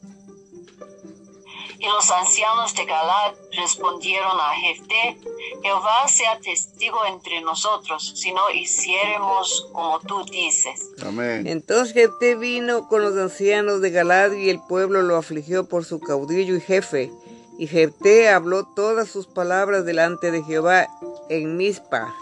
Y 1.83 1.87
los 1.87 2.09
ancianos 2.13 2.73
de 2.77 2.85
Galad 2.85 3.35
respondieron 3.51 4.39
a 4.39 4.55
Jefté, 4.55 5.19
Jehová 5.65 6.07
sea 6.07 6.39
testigo 6.39 7.05
entre 7.09 7.41
nosotros, 7.41 8.13
si 8.15 8.33
no 8.33 8.41
hiciéremos 8.55 9.67
como 9.73 9.99
tú 9.99 10.25
dices. 10.31 10.91
Amén. 11.05 11.45
Entonces 11.49 11.93
Jefté 11.93 12.37
vino 12.37 12.87
con 12.87 13.03
los 13.03 13.17
ancianos 13.17 13.81
de 13.81 13.91
Galad 13.91 14.31
y 14.31 14.49
el 14.49 14.61
pueblo 14.61 15.03
lo 15.03 15.17
afligió 15.17 15.69
por 15.69 15.85
su 15.85 15.99
caudillo 15.99 16.55
y 16.55 16.61
jefe. 16.61 17.11
Y 17.59 17.67
Jefté 17.67 18.29
habló 18.29 18.65
todas 18.65 19.09
sus 19.09 19.27
palabras 19.27 19.85
delante 19.85 20.31
de 20.31 20.45
Jehová 20.45 20.87
en 21.29 21.57
Mizpa. 21.57 22.15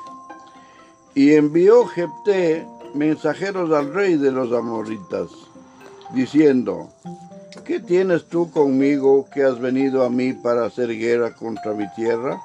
Y 1.15 1.35
envió 1.35 1.85
Jepté 1.85 2.67
mensajeros 2.95 3.71
al 3.73 3.93
rey 3.93 4.17
de 4.17 4.33
los 4.33 4.53
amoritas, 4.55 5.29
diciendo, 6.15 6.89
¿qué 7.65 7.81
tienes 7.81 8.29
tú 8.29 8.51
conmigo 8.51 9.29
que 9.33 9.45
has 9.45 9.59
venido 9.59 10.05
a 10.05 10.11
mí 10.11 10.33
para 10.33 10.67
hacer 10.67 10.89
guerra 10.97 11.35
contra 11.35 11.73
mi 11.73 11.89
tierra? 11.95 12.41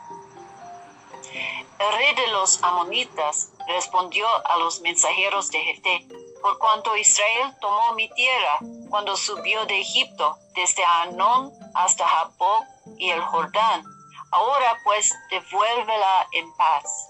El 1.79 1.97
rey 1.97 2.15
de 2.15 2.31
los 2.31 2.61
amonitas 2.63 3.49
respondió 3.67 4.25
a 4.45 4.57
los 4.59 4.81
mensajeros 4.81 5.49
de 5.51 5.59
Jefté, 5.59 6.07
por 6.41 6.57
cuanto 6.59 6.95
Israel 6.95 7.53
tomó 7.59 7.93
mi 7.95 8.09
tierra 8.13 8.59
cuando 8.89 9.15
subió 9.17 9.65
de 9.65 9.81
Egipto, 9.81 10.37
desde 10.55 10.83
Anón 11.03 11.51
hasta 11.73 12.07
Jaboc 12.07 12.63
y 12.97 13.09
el 13.09 13.19
Jordán. 13.21 13.83
Ahora 14.31 14.77
pues 14.83 15.11
devuélvela 15.31 16.27
en 16.33 16.51
paz. 16.55 17.07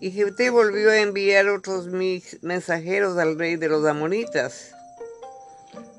Y 0.00 0.10
Jefté 0.10 0.50
volvió 0.50 0.90
a 0.90 0.96
enviar 0.98 1.48
otros 1.48 1.86
mis- 1.86 2.42
mensajeros 2.42 3.16
al 3.18 3.38
rey 3.38 3.56
de 3.56 3.68
los 3.68 3.86
amonitas. 3.86 4.74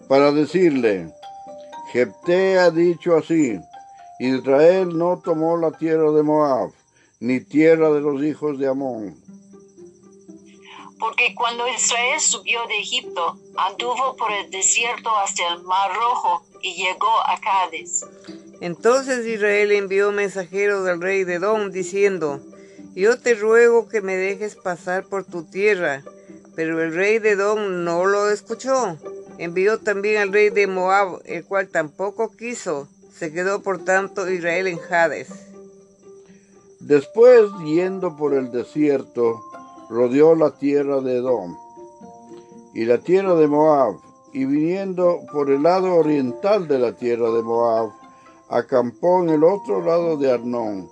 Para 0.10 0.32
decirle, 0.32 1.14
Jepté 1.94 2.58
ha 2.58 2.72
dicho 2.72 3.16
así, 3.16 3.60
Israel 4.18 4.98
no 4.98 5.22
tomó 5.24 5.58
la 5.58 5.70
tierra 5.70 6.12
de 6.12 6.24
Moab, 6.24 6.72
ni 7.20 7.40
tierra 7.40 7.92
de 7.92 8.02
los 8.02 8.24
hijos 8.24 8.58
de 8.58 8.68
Amón. 8.68 9.16
Porque 10.98 11.36
cuando 11.36 11.68
Israel 11.68 12.20
subió 12.20 12.66
de 12.66 12.80
Egipto, 12.80 13.38
anduvo 13.56 14.16
por 14.18 14.32
el 14.32 14.50
desierto 14.50 15.16
hasta 15.18 15.54
el 15.54 15.62
Mar 15.62 15.92
Rojo 15.94 16.44
y 16.64 16.74
llegó 16.74 17.12
a 17.28 17.40
Cádiz. 17.40 18.04
Entonces 18.60 19.28
Israel 19.28 19.72
envió 19.72 20.12
mensajeros 20.12 20.88
al 20.88 21.00
rey 21.00 21.26
de 21.26 21.36
Edom 21.36 21.70
diciendo, 21.70 22.40
Yo 22.96 23.20
te 23.20 23.36
ruego 23.36 23.88
que 23.88 24.02
me 24.02 24.16
dejes 24.16 24.56
pasar 24.56 25.04
por 25.06 25.26
tu 25.26 25.44
tierra. 25.44 26.02
Pero 26.56 26.82
el 26.82 26.94
rey 26.94 27.20
de 27.20 27.32
Edom 27.32 27.84
no 27.84 28.06
lo 28.06 28.30
escuchó. 28.30 28.98
Envió 29.38 29.80
también 29.80 30.22
al 30.22 30.34
rey 30.34 30.50
de 30.50 30.68
Moab, 30.68 31.22
el 31.26 31.44
cual 31.46 31.70
tampoco 31.70 32.32
quiso. 32.32 32.88
Se 33.18 33.32
quedó 33.32 33.62
por 33.62 33.84
tanto 33.84 34.30
Israel 34.30 34.68
en 34.68 34.80
Hades. 34.90 35.30
Después, 36.80 37.50
yendo 37.64 38.18
por 38.18 38.34
el 38.34 38.52
desierto, 38.52 39.42
rodeó 39.90 40.36
la 40.36 40.52
tierra 40.52 41.00
de 41.02 41.18
Edom 41.18 41.56
y 42.74 42.86
la 42.86 42.98
tierra 42.98 43.36
de 43.36 43.48
Moab, 43.48 43.98
y 44.34 44.46
viniendo 44.46 45.20
por 45.32 45.52
el 45.52 45.62
lado 45.62 45.96
oriental 45.96 46.68
de 46.68 46.80
la 46.80 46.94
tierra 46.94 47.30
de 47.30 47.44
Moab, 47.44 47.92
acampó 48.50 49.22
en 49.22 49.30
el 49.30 49.44
otro 49.44 49.84
lado 49.84 50.18
de 50.18 50.32
Arnón, 50.32 50.90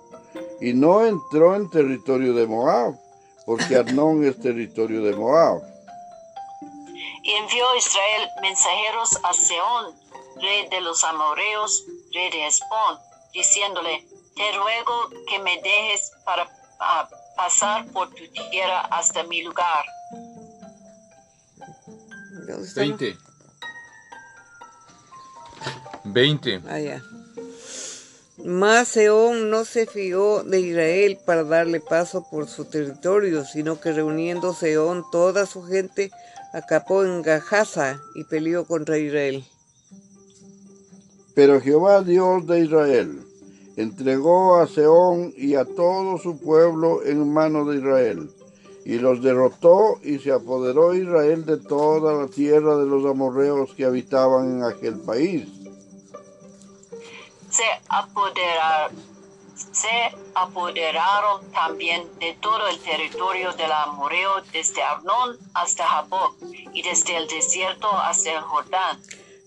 y 0.60 0.74
no 0.74 1.04
entró 1.04 1.56
en 1.56 1.68
territorio 1.68 2.34
de 2.34 2.46
Moab, 2.46 2.94
porque 3.44 3.76
Arnón 3.76 4.24
es 4.24 4.38
territorio 4.38 5.02
de 5.02 5.16
Moab. 5.16 5.60
Y 7.22 7.30
envió 7.32 7.76
Israel 7.76 8.28
mensajeros 8.40 9.18
a 9.22 9.32
Seón, 9.32 9.94
rey 10.36 10.68
de 10.68 10.80
los 10.80 11.04
amorreos, 11.04 11.84
rey 12.12 12.30
de 12.30 12.46
Esbón, 12.46 12.98
diciéndole, 13.32 14.06
te 14.34 14.52
ruego 14.52 15.08
que 15.28 15.38
me 15.38 15.60
dejes 15.62 16.12
para, 16.24 16.48
pasar 17.36 17.86
por 17.92 18.08
tu 18.10 18.26
tierra 18.50 18.80
hasta 18.90 19.22
mi 19.24 19.42
lugar. 19.42 19.84
¿Dónde 22.46 22.66
estamos? 22.66 22.98
20. 22.98 23.16
20. 26.04 26.62
Ah, 26.68 26.80
ya. 26.80 27.02
Mas 28.44 28.88
Seón 28.88 29.50
no 29.50 29.64
se 29.64 29.86
fió 29.86 30.42
de 30.42 30.60
Israel 30.60 31.18
para 31.24 31.44
darle 31.44 31.80
paso 31.80 32.26
por 32.28 32.48
su 32.48 32.64
territorio, 32.64 33.44
sino 33.44 33.78
que 33.80 33.92
reuniendo 33.92 34.52
Seón 34.52 35.04
toda 35.12 35.46
su 35.46 35.62
gente, 35.64 36.10
acapó 36.52 37.04
en 37.04 37.22
Gajaza 37.22 38.00
y 38.14 38.24
peleó 38.24 38.64
contra 38.66 38.98
Israel. 38.98 39.44
Pero 41.34 41.60
Jehová 41.60 42.02
Dios 42.02 42.46
de 42.46 42.60
Israel 42.60 43.22
entregó 43.76 44.56
a 44.56 44.66
Seón 44.66 45.32
y 45.36 45.54
a 45.54 45.64
todo 45.64 46.18
su 46.18 46.38
pueblo 46.38 47.02
en 47.04 47.32
mano 47.32 47.64
de 47.64 47.78
Israel, 47.78 48.30
y 48.84 48.98
los 48.98 49.22
derrotó 49.22 49.98
y 50.02 50.18
se 50.18 50.32
apoderó 50.32 50.94
Israel 50.94 51.46
de 51.46 51.56
toda 51.56 52.12
la 52.12 52.26
tierra 52.28 52.76
de 52.76 52.86
los 52.86 53.06
amorreos 53.06 53.72
que 53.74 53.86
habitaban 53.86 54.56
en 54.58 54.64
aquel 54.64 54.98
país. 55.00 55.48
Se, 57.48 57.62
apoderar- 57.88 58.90
se 59.72 59.88
apoderaron 60.34 61.50
también 61.50 62.06
de 62.20 62.36
todo 62.40 62.68
el 62.68 62.78
territorio 62.80 63.52
del 63.52 63.72
amorreo 63.72 64.42
desde 64.52 64.82
Arnón 64.82 65.38
hasta 65.54 65.86
Jaboc 65.86 66.36
y 66.72 66.82
desde 66.82 67.16
el 67.16 67.26
desierto 67.28 67.88
hasta 67.90 68.32
el 68.32 68.40
Jordán. 68.40 69.00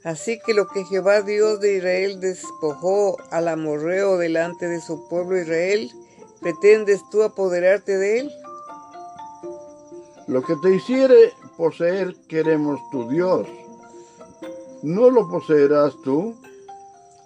Así 0.03 0.39
que 0.45 0.53
lo 0.53 0.67
que 0.67 0.85
Jehová 0.85 1.21
Dios 1.21 1.59
de 1.59 1.77
Israel 1.77 2.19
despojó 2.19 3.17
al 3.31 3.47
amorreo 3.47 4.17
delante 4.17 4.67
de 4.67 4.79
su 4.81 5.07
pueblo 5.07 5.39
Israel, 5.39 5.91
¿pretendes 6.41 7.01
tú 7.09 7.23
apoderarte 7.23 7.97
de 7.97 8.19
él? 8.19 8.31
Lo 10.27 10.43
que 10.43 10.55
te 10.61 10.75
hiciere 10.75 11.33
poseer 11.57 12.15
queremos 12.27 12.79
tu 12.91 13.09
Dios. 13.09 13.47
¿No 14.83 15.09
lo 15.09 15.27
poseerás 15.27 15.93
tú? 16.03 16.35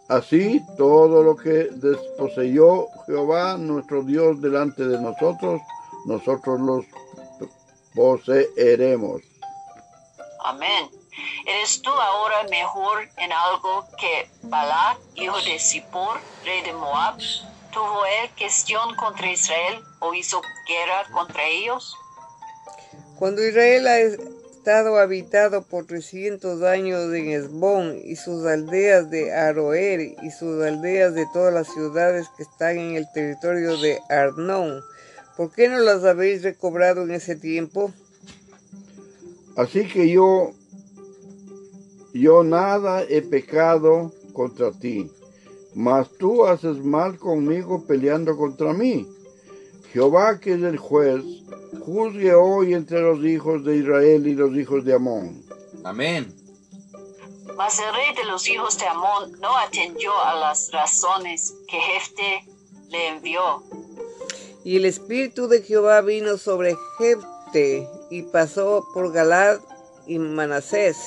Así 0.09 0.65
todo 0.75 1.21
lo 1.21 1.35
que 1.35 1.69
desposeyó 1.71 2.87
Jehová 3.05 3.57
nuestro 3.57 4.01
Dios 4.01 4.41
delante 4.41 4.83
de 4.87 4.99
nosotros, 4.99 5.61
nosotros 6.05 6.59
los 6.59 6.85
poseeremos. 7.93 9.21
Amén. 10.43 10.89
¿Eres 11.45 11.79
tú 11.83 11.91
ahora 11.91 12.43
mejor 12.49 13.07
en 13.17 13.31
algo 13.31 13.85
que 13.99 14.27
Balac, 14.43 14.97
hijo 15.13 15.39
de 15.41 15.59
Zippor, 15.59 16.19
rey 16.43 16.63
de 16.63 16.73
Moab? 16.73 17.19
¿Tuvo 17.71 18.03
él 18.05 18.31
cuestión 18.35 18.95
contra 18.95 19.31
Israel 19.31 19.83
o 19.99 20.15
hizo 20.15 20.41
guerra 20.67 21.03
contra 21.11 21.43
ellos? 21.45 21.95
Cuando 23.19 23.43
Israel 23.43 23.87
ha 23.87 23.99
estado 24.59 24.97
habitado 24.97 25.61
por 25.61 25.85
300 25.85 26.63
años 26.63 27.13
en 27.13 27.29
Esbón 27.29 27.97
y 28.03 28.17
sus 28.17 28.45
aldeas 28.45 29.09
de 29.09 29.31
Aroer 29.31 30.01
y 30.21 30.31
sus 30.31 30.61
aldeas 30.61 31.13
de 31.13 31.25
todas 31.31 31.53
las 31.53 31.73
ciudades 31.73 32.27
que 32.35 32.43
están 32.43 32.77
en 32.77 32.95
el 32.97 33.09
territorio 33.13 33.77
de 33.77 33.99
Arnón, 34.09 34.81
¿por 35.37 35.49
qué 35.53 35.69
no 35.69 35.79
las 35.79 36.03
habéis 36.03 36.43
recobrado 36.43 37.03
en 37.03 37.11
ese 37.11 37.37
tiempo? 37.37 37.93
Así 39.55 39.87
que 39.87 40.09
yo, 40.09 40.51
yo 42.13 42.43
nada 42.43 43.03
he 43.03 43.21
pecado 43.21 44.11
contra 44.33 44.73
ti, 44.73 45.09
mas 45.73 46.09
tú 46.17 46.45
haces 46.45 46.83
mal 46.83 47.17
conmigo 47.17 47.85
peleando 47.87 48.35
contra 48.35 48.73
mí. 48.73 49.07
Jehová, 49.91 50.39
que 50.39 50.53
es 50.53 50.62
el 50.62 50.77
juez, 50.77 51.24
juzgue 51.79 52.34
hoy 52.36 52.74
entre 52.75 53.01
los 53.01 53.24
hijos 53.24 53.63
de 53.63 53.77
Israel 53.77 54.27
y 54.27 54.36
los 54.36 54.55
hijos 54.55 54.86
de 54.86 54.93
Amón. 54.93 55.43
Amén. 55.84 56.36
Mas 57.58 57.79
el 57.79 57.93
rey 57.93 58.15
de 58.15 58.25
los 58.25 58.47
hijos 58.47 58.78
de 58.78 58.86
Amón 58.86 59.32
no 59.41 59.58
atendió 59.58 60.12
a 60.23 60.36
las 60.36 60.71
razones 60.71 61.56
que 61.67 61.78
Jefte 61.78 62.45
le 62.89 63.08
envió. 63.08 63.63
Y 64.63 64.78
el 64.78 64.86
espíritu 64.86 65.47
de 65.47 65.63
Jehová 65.63 66.02
vino 66.02 66.38
sobre 66.38 66.78
Jefte 66.97 67.88
y 68.12 68.21
pasó 68.23 68.88
por 68.93 69.12
Galad 69.12 69.60
y 70.06 70.19
Manasés, 70.19 70.97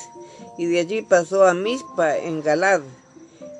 y 0.57 0.65
de 0.65 0.79
allí 0.79 1.01
pasó 1.01 1.45
a 1.45 1.53
Mispa 1.53 2.17
en 2.17 2.41
Galad, 2.41 2.81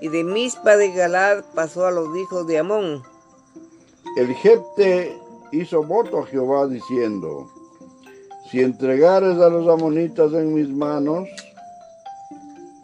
y 0.02 0.10
de 0.10 0.24
Mispa 0.24 0.76
de 0.76 0.92
Galad 0.92 1.44
pasó 1.56 1.86
a 1.86 1.92
los 1.92 2.16
hijos 2.18 2.46
de 2.46 2.60
Amón. 2.60 3.13
El 4.16 4.36
Jepte 4.36 5.20
hizo 5.52 5.84
voto 5.84 6.20
a 6.20 6.28
Jehová 6.28 6.68
diciendo, 6.68 7.50
si 8.50 8.62
entregares 8.62 9.40
a 9.40 9.50
los 9.50 9.68
amonitas 9.68 10.32
en 10.34 10.54
mis 10.54 10.70
manos, 10.70 11.28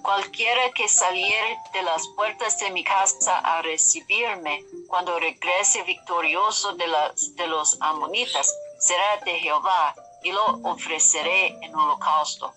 Cualquiera 0.01 0.61
que 0.73 0.87
saliere 0.87 1.57
de 1.71 1.83
las 1.83 2.07
puertas 2.15 2.57
de 2.59 2.71
mi 2.71 2.83
casa 2.83 3.37
a 3.37 3.61
recibirme, 3.61 4.63
cuando 4.87 5.19
regrese 5.19 5.83
victorioso 5.83 6.73
de, 6.77 6.87
las, 6.87 7.35
de 7.35 7.47
los 7.47 7.77
amonitas, 7.79 8.51
será 8.79 9.23
de 9.23 9.33
Jehová, 9.33 9.93
y 10.23 10.31
lo 10.31 10.45
ofreceré 10.63 11.49
en 11.61 11.75
holocausto. 11.75 12.51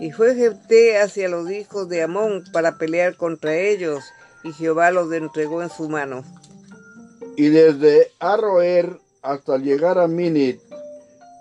Y 0.00 0.10
fue 0.10 0.34
Jefté 0.34 1.00
hacia 1.00 1.30
los 1.30 1.50
hijos 1.50 1.88
de 1.88 2.02
Amón 2.02 2.44
para 2.52 2.76
pelear 2.76 3.16
contra 3.16 3.56
ellos, 3.56 4.04
y 4.44 4.52
Jehová 4.52 4.90
los 4.90 5.10
entregó 5.10 5.62
en 5.62 5.70
su 5.70 5.88
mano. 5.88 6.24
Y 7.38 7.50
desde 7.50 8.10
Arroer 8.18 8.98
hasta 9.22 9.58
llegar 9.58 9.96
a 9.96 10.08
Minit, 10.08 10.60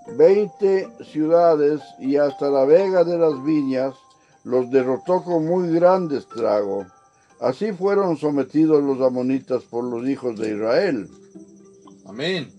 veinte 0.09 0.87
ciudades 1.11 1.81
y 1.97 2.17
hasta 2.17 2.51
la 2.51 2.65
vega 2.65 3.03
de 3.03 3.17
las 3.17 3.43
viñas, 3.43 3.95
los 4.43 4.69
derrotó 4.69 5.23
con 5.23 5.47
muy 5.47 5.73
grande 5.73 6.19
estrago. 6.19 6.85
Así 7.41 7.71
fueron 7.73 8.15
sometidos 8.15 8.83
los 8.83 9.01
amonitas 9.01 9.63
por 9.63 9.85
los 9.85 10.07
hijos 10.07 10.37
de 10.37 10.51
Israel. 10.51 11.09
Amén. 12.07 12.53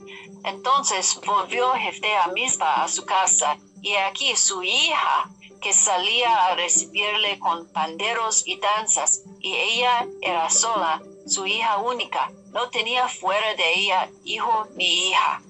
Entonces 0.45 1.21
volvió 1.25 1.71
Jefté 1.75 2.13
a 2.17 2.33
Mispa 2.33 2.83
a 2.83 2.89
su 2.89 3.05
casa, 3.05 3.57
y 3.83 3.95
aquí 3.95 4.35
su 4.35 4.65
hija, 4.65 5.31
que 5.63 5.73
salía 5.73 6.47
a 6.47 6.57
recibirle 6.57 7.39
con 7.39 7.69
panderos 7.69 8.45
y 8.49 8.59
danzas, 8.59 9.23
y 9.39 9.55
ella 9.55 10.09
era 10.23 10.51
sola, 10.51 11.01
su 11.25 11.47
hija 11.47 11.79
única, 11.79 12.33
no 12.53 12.71
tenía 12.71 13.09
fuera 13.09 13.55
de 13.57 13.75
ella 13.75 14.11
hijo 14.25 14.67
ni 14.77 15.09
hija. 15.09 15.43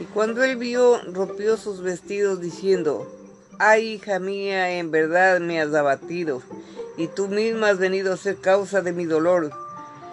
Y 0.00 0.04
cuando 0.06 0.42
él 0.42 0.56
vio, 0.56 1.00
rompió 1.12 1.56
sus 1.56 1.80
vestidos 1.80 2.40
diciendo, 2.40 3.06
Ay, 3.58 3.94
hija 3.94 4.18
mía, 4.18 4.78
en 4.78 4.90
verdad 4.90 5.38
me 5.40 5.60
has 5.60 5.72
abatido, 5.74 6.42
y 6.96 7.06
tú 7.06 7.28
misma 7.28 7.68
has 7.68 7.78
venido 7.78 8.12
a 8.12 8.16
ser 8.16 8.40
causa 8.40 8.82
de 8.82 8.92
mi 8.92 9.04
dolor, 9.04 9.52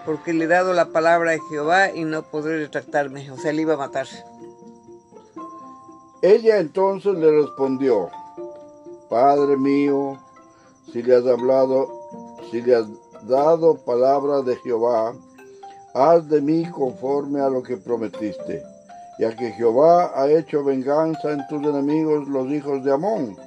porque 0.05 0.33
le 0.33 0.45
he 0.45 0.47
dado 0.47 0.73
la 0.73 0.89
palabra 0.89 1.31
de 1.31 1.39
Jehová 1.49 1.91
y 1.91 2.03
no 2.03 2.23
podré 2.23 2.59
retractarme. 2.59 3.31
O 3.31 3.37
sea, 3.37 3.53
le 3.53 3.63
iba 3.63 3.73
a 3.73 3.77
matar. 3.77 4.07
Ella 6.21 6.59
entonces 6.59 7.15
le 7.15 7.31
respondió, 7.31 8.09
Padre 9.09 9.57
mío, 9.57 10.19
si 10.91 11.01
le 11.01 11.15
has 11.15 11.25
hablado, 11.25 11.89
si 12.51 12.61
le 12.61 12.75
has 12.75 12.87
dado 13.23 13.75
palabra 13.83 14.41
de 14.41 14.55
Jehová, 14.57 15.15
haz 15.93 16.27
de 16.29 16.41
mí 16.41 16.69
conforme 16.69 17.41
a 17.41 17.49
lo 17.49 17.61
que 17.63 17.77
prometiste, 17.77 18.63
ya 19.19 19.35
que 19.35 19.51
Jehová 19.51 20.11
ha 20.15 20.29
hecho 20.29 20.63
venganza 20.63 21.31
en 21.31 21.45
tus 21.47 21.61
enemigos 21.63 22.27
los 22.27 22.49
hijos 22.51 22.83
de 22.83 22.93
Amón. 22.93 23.37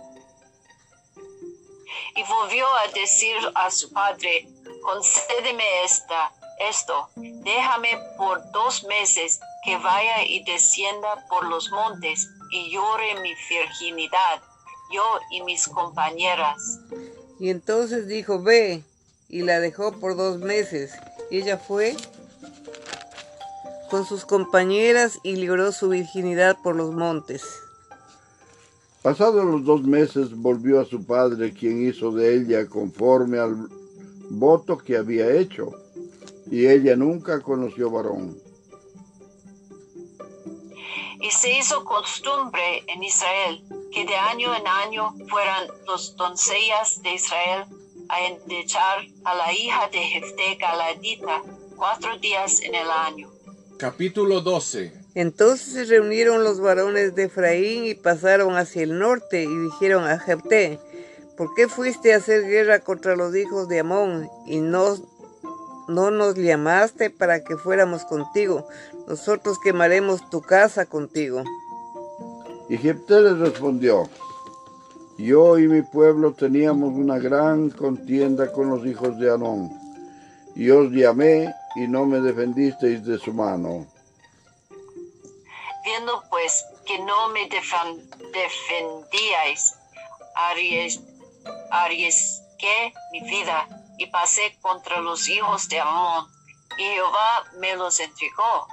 Y 2.17 2.23
volvió 2.23 2.65
a 2.67 2.93
decir 2.93 3.37
a 3.55 3.71
su 3.71 3.93
padre, 3.93 4.49
concédeme 4.83 5.65
esta, 5.85 6.33
esto, 6.61 7.09
déjame 7.17 7.99
por 8.17 8.51
dos 8.53 8.85
meses 8.85 9.41
que 9.65 9.77
vaya 9.79 10.25
y 10.25 10.45
descienda 10.45 11.27
por 11.29 11.45
los 11.47 11.71
montes 11.71 12.29
y 12.53 12.71
llore 12.71 13.21
mi 13.21 13.35
virginidad, 13.49 14.41
yo 14.93 15.03
y 15.31 15.43
mis 15.43 15.67
compañeras. 15.67 16.79
Y 17.41 17.51
entonces 17.51 18.07
dijo, 18.07 18.41
ve, 18.41 18.85
y 19.29 19.43
la 19.43 19.59
dejó 19.59 19.93
por 19.93 20.17
dos 20.17 20.39
meses. 20.39 20.93
Y 21.31 21.39
ella 21.39 21.59
fue 21.59 21.97
con 23.95 24.05
sus 24.05 24.25
compañeras 24.25 25.21
y 25.23 25.37
libró 25.37 25.71
su 25.71 25.89
virginidad 25.89 26.59
por 26.65 26.75
los 26.75 26.91
montes. 26.91 27.63
Pasados 29.03 29.45
los 29.45 29.65
dos 29.65 29.85
meses 29.85 30.35
volvió 30.35 30.81
a 30.81 30.85
su 30.85 31.07
padre, 31.07 31.53
quien 31.53 31.87
hizo 31.87 32.11
de 32.11 32.35
ella 32.35 32.67
conforme 32.67 33.39
al 33.39 33.69
voto 34.31 34.79
que 34.79 34.97
había 34.97 35.31
hecho, 35.31 35.71
y 36.51 36.67
ella 36.67 36.97
nunca 36.97 37.41
conoció 37.41 37.89
varón. 37.89 38.37
Y 41.21 41.31
se 41.31 41.57
hizo 41.57 41.85
costumbre 41.85 42.83
en 42.89 43.05
Israel 43.05 43.63
que 43.93 44.05
de 44.05 44.17
año 44.17 44.57
en 44.57 44.67
año 44.67 45.15
fueran 45.31 45.69
los 45.87 46.17
doncellas 46.17 47.01
de 47.01 47.15
Israel 47.15 47.65
a 48.09 48.27
endechar 48.27 49.07
a 49.25 49.35
la 49.37 49.53
hija 49.53 49.89
de 49.93 49.99
Jefté 49.99 50.57
Galadita 50.57 51.43
cuatro 51.77 52.19
días 52.19 52.61
en 52.63 52.75
el 52.75 52.91
año. 52.91 53.34
Capítulo 53.85 54.41
12. 54.41 54.95
Entonces 55.15 55.75
se 55.75 55.85
reunieron 55.85 56.43
los 56.43 56.59
varones 56.59 57.15
de 57.15 57.25
Efraín 57.25 57.85
y 57.85 57.95
pasaron 57.95 58.57
hacia 58.57 58.83
el 58.83 58.99
norte 58.99 59.43
y 59.43 59.59
dijeron 59.59 60.05
a 60.05 60.19
Jepté, 60.19 60.79
¿por 61.37 61.53
qué 61.55 61.69
fuiste 61.69 62.15
a 62.15 62.17
hacer 62.17 62.47
guerra 62.47 62.79
contra 62.79 63.15
los 63.15 63.37
hijos 63.37 63.69
de 63.69 63.81
Amón 63.81 64.31
y 64.47 64.61
no, 64.61 64.97
no 65.87 66.11
nos 66.11 66.35
llamaste 66.35 67.11
para 67.11 67.45
que 67.45 67.59
fuéramos 67.59 68.07
contigo? 68.07 68.67
Nosotros 69.07 69.59
quemaremos 69.63 70.31
tu 70.31 70.41
casa 70.41 70.87
contigo. 70.87 71.45
Y 72.71 72.79
Jepté 72.79 73.21
les 73.21 73.39
respondió, 73.39 74.09
yo 75.19 75.59
y 75.59 75.69
mi 75.69 75.83
pueblo 75.83 76.33
teníamos 76.33 76.95
una 76.95 77.19
gran 77.19 77.69
contienda 77.69 78.51
con 78.51 78.71
los 78.71 78.87
hijos 78.87 79.19
de 79.19 79.31
Amón, 79.31 79.71
y 80.57 80.71
os 80.71 80.91
llamé 80.91 81.53
y 81.75 81.87
no 81.89 82.05
me 82.07 82.21
defendisteis 82.21 83.05
de 83.05 83.19
su 83.19 83.33
mano. 83.33 83.87
Viendo 85.85 86.23
pues 86.31 86.65
que 86.87 86.99
no 87.01 87.29
me 87.29 87.49
defendíais, 88.33 89.75
arries- 90.35 91.01
arriesgué 91.71 92.93
mi 93.13 93.21
vida 93.23 93.69
y 93.99 94.07
pasé 94.07 94.57
contra 94.63 95.01
los 95.01 95.29
hijos 95.29 95.69
de 95.69 95.81
Amón, 95.81 96.27
y 96.79 96.83
Jehová 96.83 97.45
me 97.61 97.77
los 97.77 98.01
entregó. 98.01 98.67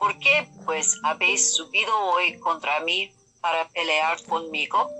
¿Por 0.00 0.18
qué 0.18 0.48
pues 0.64 0.98
habéis 1.04 1.54
subido 1.54 1.96
hoy 2.10 2.38
contra 2.40 2.80
mí 2.80 3.14
para 3.40 3.68
pelear 3.68 4.22
conmigo? 4.24 4.90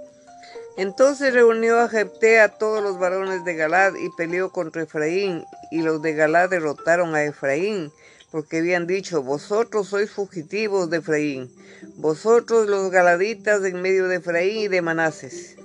Entonces 0.78 1.34
reunió 1.34 1.80
a 1.80 1.88
Jepté 1.88 2.40
a 2.40 2.48
todos 2.56 2.82
los 2.82 2.98
varones 2.98 3.44
de 3.44 3.54
Galad 3.54 3.94
y 3.94 4.08
peleó 4.10 4.50
contra 4.52 4.82
Efraín, 4.82 5.44
y 5.70 5.82
los 5.82 6.02
de 6.02 6.14
Galad 6.14 6.50
derrotaron 6.50 7.14
a 7.14 7.24
Efraín, 7.24 7.90
porque 8.30 8.58
habían 8.58 8.86
dicho, 8.86 9.22
vosotros 9.22 9.88
sois 9.88 10.10
fugitivos 10.10 10.90
de 10.90 10.98
Efraín, 10.98 11.50
vosotros 11.96 12.68
los 12.68 12.90
galaditas 12.90 13.64
en 13.64 13.80
medio 13.80 14.08
de 14.08 14.16
Efraín 14.16 14.58
y 14.58 14.68
de 14.68 14.82
Manases. 14.82 15.56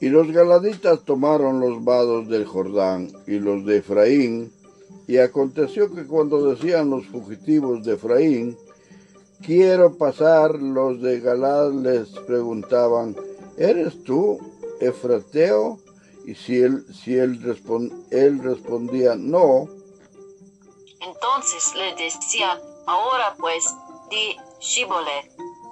Y 0.00 0.08
los 0.08 0.30
galaditas 0.30 1.04
tomaron 1.04 1.60
los 1.60 1.82
vados 1.82 2.28
del 2.28 2.44
Jordán 2.44 3.10
y 3.26 3.38
los 3.38 3.64
de 3.64 3.78
Efraín, 3.78 4.52
y 5.06 5.18
aconteció 5.18 5.94
que 5.94 6.06
cuando 6.06 6.50
decían 6.50 6.90
los 6.90 7.06
fugitivos 7.06 7.84
de 7.84 7.94
Efraín, 7.94 8.56
quiero 9.44 9.94
pasar, 9.94 10.54
los 10.54 11.00
de 11.02 11.20
Galad 11.20 11.72
les 11.72 12.08
preguntaban, 12.26 13.16
¿eres 13.56 14.02
tú, 14.04 14.38
Efrateo? 14.80 15.78
Y 16.26 16.34
si 16.34 16.60
él, 16.62 16.84
si 16.92 17.16
él, 17.18 17.40
respon- 17.42 17.92
él 18.10 18.42
respondía, 18.42 19.14
no, 19.16 19.68
Entonces 21.00 21.74
le 21.74 21.94
decían, 21.96 22.58
ahora 22.86 23.34
pues 23.38 23.64
di 24.10 24.36
Shibboleth. 24.60 25.30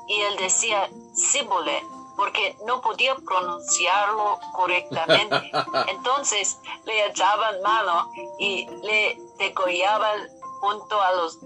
Y 0.08 0.20
él 0.20 0.36
decía 0.38 0.90
Sibboleth, 1.14 1.84
porque 2.16 2.54
no 2.66 2.82
podía 2.82 3.14
pronunciarlo 3.14 4.38
correctamente. 4.54 5.50
Entonces 5.88 6.58
le 6.84 7.06
echaban 7.06 7.62
mano 7.62 8.10
y 8.38 8.66
le 8.82 9.18
degollaban 9.38 10.28
junto 10.60 11.00
a 11.00 11.12
los 11.12 11.38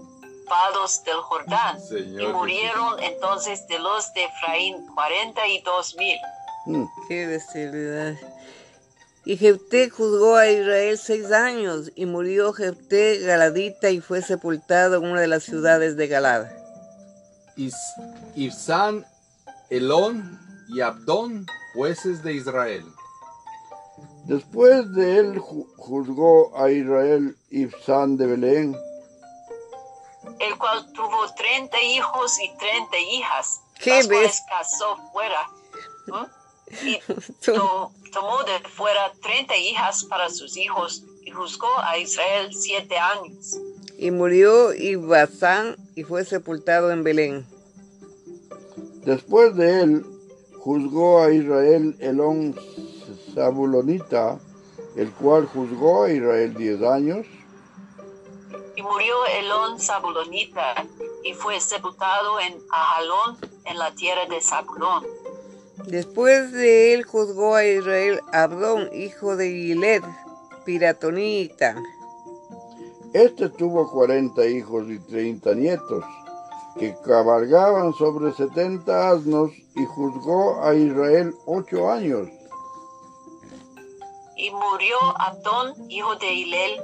vados 0.49 1.03
del 1.05 1.17
Jordán. 1.21 1.79
Señor 1.81 2.21
y 2.21 2.27
murieron 2.27 3.01
entonces 3.03 3.65
de 3.67 3.79
los 3.79 4.11
de 4.13 4.25
Efraín 4.25 4.85
cuarenta 4.95 5.47
y 5.47 5.61
dos 5.61 5.95
mil. 5.95 6.17
mm, 6.65 6.85
Qué 7.07 7.25
bestialidad. 7.27 8.15
Y 9.29 9.35
Jepté 9.35 9.89
juzgó 9.89 10.37
a 10.37 10.47
Israel 10.47 10.97
seis 10.97 11.33
años, 11.33 11.91
y 11.95 12.05
murió 12.05 12.53
Jepté 12.53 13.19
galadita 13.19 13.89
y 13.89 13.99
fue 13.99 14.21
sepultado 14.21 14.95
en 14.95 15.03
una 15.11 15.19
de 15.19 15.27
las 15.27 15.43
ciudades 15.43 15.97
de 15.97 16.07
Galad. 16.07 16.45
Ibzán, 18.35 19.05
Elón 19.69 20.39
y 20.69 20.79
Abdón, 20.79 21.45
jueces 21.73 22.23
de 22.23 22.35
Israel. 22.35 22.85
Después 24.27 24.93
de 24.93 25.17
él 25.17 25.39
ju- 25.41 25.67
juzgó 25.75 26.57
a 26.57 26.71
Israel 26.71 27.35
Ibsán 27.49 28.15
de 28.15 28.27
Belén, 28.27 28.77
el 30.39 30.57
cual 30.57 30.89
tuvo 30.93 31.33
treinta 31.35 31.81
hijos 31.81 32.39
y 32.39 32.57
treinta 32.57 32.97
hijas, 33.11 33.59
¿Qué 33.77 33.89
las 33.89 34.07
cuales 34.07 34.27
ves? 34.31 34.43
casó 34.47 34.97
fuera. 35.11 35.47
Y 36.83 36.99
to- 37.45 37.91
tomó 38.11 38.43
de 38.43 38.59
fuera 38.69 39.11
treinta 39.21 39.55
hijas 39.57 40.05
para 40.05 40.29
sus 40.29 40.57
hijos 40.57 41.03
y 41.23 41.31
juzgó 41.31 41.67
a 41.79 41.97
Israel 41.97 42.53
siete 42.53 42.97
años. 42.97 43.57
Y 43.97 44.11
murió 44.11 44.73
Ibazán 44.73 45.75
y 45.95 46.03
fue 46.03 46.23
sepultado 46.25 46.91
en 46.91 47.03
Belén. 47.03 47.45
Después 49.05 49.55
de 49.55 49.81
él 49.81 50.05
juzgó 50.59 51.23
a 51.23 51.31
Israel 51.31 51.95
Elón 51.99 52.55
Zabulonita, 53.33 54.39
el 54.95 55.11
cual 55.13 55.45
juzgó 55.45 56.03
a 56.03 56.11
Israel 56.11 56.53
diez 56.55 56.81
años, 56.83 57.25
Y 58.75 58.81
murió 58.83 59.25
Elón 59.39 59.79
Zabulonita 59.79 60.85
y 61.23 61.33
fue 61.33 61.59
sepultado 61.59 62.39
en 62.39 62.55
Ajalón, 62.71 63.37
en 63.65 63.77
la 63.79 63.91
tierra 63.95 64.25
de 64.27 64.39
Zabulón. 64.41 65.03
Después 65.87 66.51
de 66.51 66.93
él 66.93 67.05
juzgó 67.05 67.55
a 67.55 67.65
Israel 67.65 68.19
Abdón, 68.33 68.89
hijo 68.93 69.37
de 69.37 69.49
Giled, 69.49 70.03
piratonita. 70.65 71.81
Este 73.13 73.47
tuvo 73.47 73.89
cuarenta 73.89 74.45
hijos 74.45 74.83
y 74.89 74.99
treinta 74.99 75.53
nietos, 75.53 76.03
que 76.77 76.93
cabalgaban 77.05 77.93
sobre 77.93 78.33
setenta 78.33 79.11
asnos, 79.11 79.51
y 79.75 79.85
juzgó 79.85 80.61
a 80.61 80.75
Israel 80.75 81.33
ocho 81.45 81.89
años. 81.89 82.27
Y 84.35 84.51
murió 84.51 84.97
Abdón, 85.17 85.73
hijo 85.89 86.17
de 86.17 86.33
Hilel, 86.33 86.81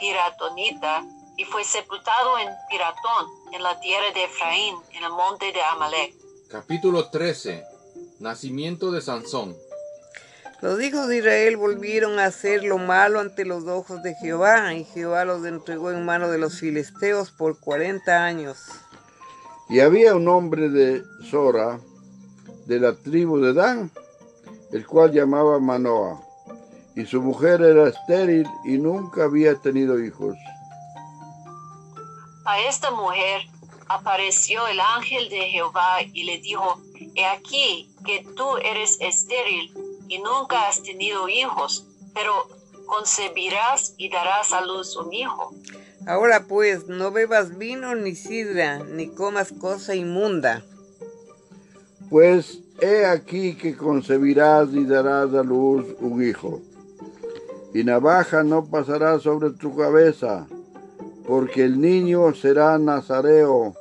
Piratonita, 0.00 1.04
y 1.36 1.44
fue 1.44 1.62
sepultado 1.62 2.38
en 2.38 2.48
Piratón, 2.70 3.26
en 3.52 3.62
la 3.62 3.78
tierra 3.80 4.10
de 4.14 4.24
Efraín, 4.24 4.76
en 4.92 5.04
el 5.04 5.10
monte 5.10 5.52
de 5.52 5.62
Amalek. 5.62 6.14
Capítulo 6.48 7.10
13. 7.10 7.75
Nacimiento 8.18 8.92
de 8.92 9.02
Sansón. 9.02 9.56
Los 10.62 10.82
hijos 10.82 11.06
de 11.06 11.18
Israel 11.18 11.58
volvieron 11.58 12.18
a 12.18 12.24
hacer 12.24 12.64
lo 12.64 12.78
malo 12.78 13.20
ante 13.20 13.44
los 13.44 13.66
ojos 13.66 14.02
de 14.02 14.14
Jehová, 14.14 14.72
y 14.72 14.84
Jehová 14.84 15.26
los 15.26 15.44
entregó 15.44 15.90
en 15.90 16.04
mano 16.04 16.30
de 16.30 16.38
los 16.38 16.58
filisteos 16.58 17.30
por 17.30 17.60
cuarenta 17.60 18.24
años. 18.24 18.58
Y 19.68 19.80
había 19.80 20.14
un 20.14 20.28
hombre 20.28 20.70
de 20.70 21.02
Sora, 21.30 21.78
de 22.64 22.80
la 22.80 22.94
tribu 22.94 23.38
de 23.38 23.52
Dan, 23.52 23.90
el 24.72 24.86
cual 24.86 25.12
llamaba 25.12 25.60
Manoah, 25.60 26.20
y 26.94 27.04
su 27.04 27.20
mujer 27.20 27.60
era 27.60 27.88
estéril 27.88 28.46
y 28.64 28.78
nunca 28.78 29.24
había 29.24 29.54
tenido 29.56 30.02
hijos. 30.02 30.34
A 32.46 32.60
esta 32.60 32.90
mujer 32.90 33.42
apareció 33.88 34.66
el 34.68 34.80
ángel 34.80 35.28
de 35.28 35.50
Jehová 35.50 35.98
y 36.12 36.24
le 36.24 36.38
dijo, 36.38 36.80
He 37.14 37.24
aquí 37.24 37.90
que 38.04 38.26
tú 38.36 38.56
eres 38.58 38.98
estéril 39.00 39.72
y 40.08 40.18
nunca 40.18 40.68
has 40.68 40.82
tenido 40.82 41.28
hijos, 41.28 41.86
pero 42.14 42.32
concebirás 42.86 43.94
y 43.96 44.08
darás 44.08 44.52
a 44.52 44.60
luz 44.60 44.96
un 44.96 45.12
hijo. 45.12 45.52
Ahora 46.06 46.44
pues, 46.46 46.86
no 46.86 47.10
bebas 47.10 47.58
vino 47.58 47.94
ni 47.94 48.14
sidra, 48.14 48.78
ni 48.78 49.08
comas 49.08 49.52
cosa 49.52 49.94
inmunda. 49.94 50.62
Pues 52.08 52.60
he 52.80 53.04
aquí 53.04 53.56
que 53.56 53.76
concebirás 53.76 54.68
y 54.72 54.84
darás 54.84 55.34
a 55.34 55.42
luz 55.42 55.84
un 56.00 56.22
hijo. 56.22 56.60
Y 57.74 57.82
navaja 57.82 58.42
no 58.42 58.66
pasará 58.66 59.18
sobre 59.18 59.50
tu 59.50 59.76
cabeza, 59.76 60.46
porque 61.26 61.64
el 61.64 61.80
niño 61.80 62.32
será 62.34 62.78
nazareo 62.78 63.74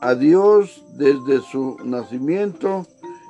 a 0.00 0.14
Dios 0.14 0.82
desde 0.94 1.40
su 1.42 1.76
nacimiento, 1.84 2.86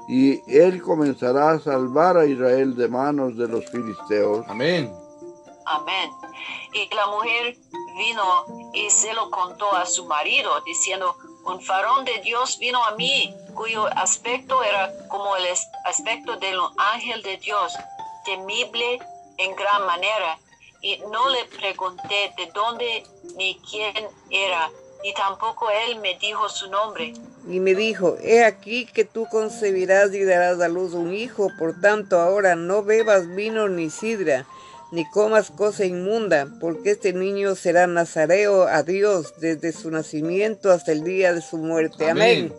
y 0.08 0.40
él 0.50 0.82
comenzará 0.82 1.52
a 1.52 1.60
salvar 1.60 2.16
a 2.16 2.26
Israel 2.26 2.74
de 2.74 2.88
manos 2.88 3.36
de 3.36 3.46
los 3.46 3.64
filisteos. 3.70 4.44
Amén. 4.48 4.92
Amén. 5.66 6.10
Y 6.72 6.92
la 6.94 7.06
mujer 7.06 7.56
vino 7.96 8.44
y 8.74 8.90
se 8.90 9.12
lo 9.14 9.30
contó 9.30 9.72
a 9.72 9.86
su 9.86 10.06
marido, 10.06 10.50
diciendo, 10.66 11.16
un 11.44 11.60
farón 11.60 12.04
de 12.04 12.18
Dios 12.22 12.58
vino 12.58 12.82
a 12.84 12.92
mí, 12.96 13.34
cuyo 13.54 13.86
aspecto 13.96 14.62
era 14.62 14.92
como 15.08 15.36
el 15.36 15.44
aspecto 15.84 16.36
del 16.36 16.58
ángel 16.92 17.22
de 17.22 17.36
Dios, 17.38 17.72
temible 18.24 18.98
en 19.38 19.54
gran 19.54 19.86
manera. 19.86 20.38
Y 20.82 20.98
no 21.10 21.28
le 21.28 21.44
pregunté 21.44 22.32
de 22.36 22.50
dónde 22.54 23.04
ni 23.36 23.60
quién 23.70 24.08
era, 24.30 24.70
ni 25.02 25.14
tampoco 25.14 25.66
él 25.88 25.98
me 26.00 26.18
dijo 26.18 26.48
su 26.48 26.68
nombre. 26.70 27.14
Y 27.48 27.58
me 27.60 27.74
dijo, 27.74 28.16
he 28.22 28.44
aquí 28.44 28.86
que 28.86 29.04
tú 29.04 29.26
concebirás 29.30 30.12
y 30.14 30.24
darás 30.24 30.60
a 30.60 30.68
luz 30.68 30.92
un 30.92 31.14
hijo, 31.14 31.48
por 31.58 31.80
tanto 31.80 32.20
ahora 32.20 32.54
no 32.54 32.82
bebas 32.82 33.26
vino 33.34 33.68
ni 33.68 33.88
sidra, 33.90 34.46
ni 34.92 35.08
comas 35.10 35.50
cosa 35.50 35.84
inmunda, 35.84 36.48
porque 36.60 36.90
este 36.90 37.12
niño 37.12 37.54
será 37.54 37.86
nazareo 37.86 38.64
a 38.64 38.82
Dios 38.82 39.34
desde 39.40 39.72
su 39.72 39.90
nacimiento 39.90 40.70
hasta 40.70 40.92
el 40.92 41.02
día 41.04 41.32
de 41.32 41.40
su 41.40 41.56
muerte. 41.56 42.10
Amén. 42.10 42.52
Amén. 42.52 42.54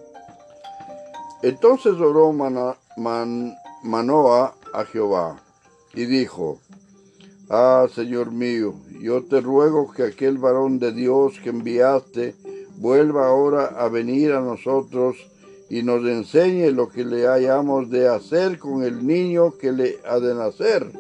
Entonces 1.44 1.94
oró 1.94 2.32
Mana- 2.34 2.78
Man- 2.98 3.56
Manoa 3.84 4.56
a 4.74 4.86
Jehová 4.86 5.42
y 5.94 6.06
dijo, 6.06 6.60
Ah, 7.50 7.86
Señor 7.94 8.32
mío, 8.32 8.74
yo 9.02 9.24
te 9.24 9.42
ruego 9.42 9.92
que 9.92 10.04
aquel 10.04 10.38
varón 10.38 10.78
de 10.78 10.92
Dios 10.92 11.34
que 11.44 11.50
enviaste 11.50 12.36
vuelva 12.78 13.28
ahora 13.28 13.66
a 13.78 13.90
venir 13.90 14.32
a 14.32 14.42
nosotros 14.42 15.18
y 15.70 15.84
nos 15.84 16.06
enseñe 16.06 16.72
lo 16.72 16.90
que 16.90 17.04
le 17.04 17.28
hayamos 17.28 17.90
de 17.90 18.08
hacer 18.08 18.60
con 18.60 18.84
el 18.84 19.08
niño 19.08 19.58
que 19.58 19.72
le 19.72 20.00
ha 20.06 20.20
de 20.20 20.36
nacer. 20.36 20.92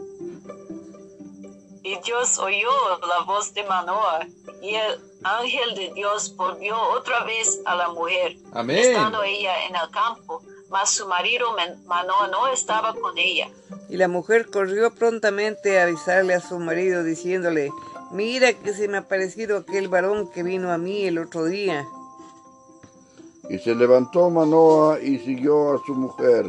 Y 1.83 1.99
Dios 2.05 2.39
oyó 2.39 2.69
la 3.07 3.25
voz 3.25 3.53
de 3.53 3.63
Manoah, 3.63 4.25
y 4.61 4.75
el 4.75 5.01
ángel 5.23 5.75
de 5.75 5.91
Dios 5.93 6.35
volvió 6.37 6.75
otra 6.97 7.23
vez 7.25 7.59
a 7.65 7.75
la 7.75 7.89
mujer, 7.89 8.37
Amén. 8.53 8.77
estando 8.77 9.21
ella 9.23 9.65
en 9.67 9.75
el 9.75 9.89
campo, 9.91 10.41
mas 10.69 10.91
su 10.91 11.07
marido 11.07 11.49
Manoah 11.85 12.29
no 12.29 12.47
estaba 12.47 12.93
con 12.93 13.17
ella. 13.17 13.49
Y 13.89 13.97
la 13.97 14.07
mujer 14.07 14.49
corrió 14.49 14.95
prontamente 14.95 15.79
a 15.79 15.83
avisarle 15.83 16.33
a 16.33 16.39
su 16.39 16.59
marido, 16.59 17.03
diciéndole, 17.03 17.71
mira 18.11 18.53
que 18.53 18.73
se 18.73 18.87
me 18.87 18.97
ha 18.97 19.01
aparecido 19.01 19.57
aquel 19.57 19.87
varón 19.87 20.29
que 20.29 20.43
vino 20.43 20.71
a 20.71 20.77
mí 20.77 21.05
el 21.05 21.17
otro 21.17 21.45
día. 21.45 21.85
Y 23.49 23.59
se 23.59 23.75
levantó 23.75 24.29
Manoa 24.29 24.99
y 25.01 25.19
siguió 25.19 25.73
a 25.73 25.81
su 25.85 25.93
mujer. 25.93 26.45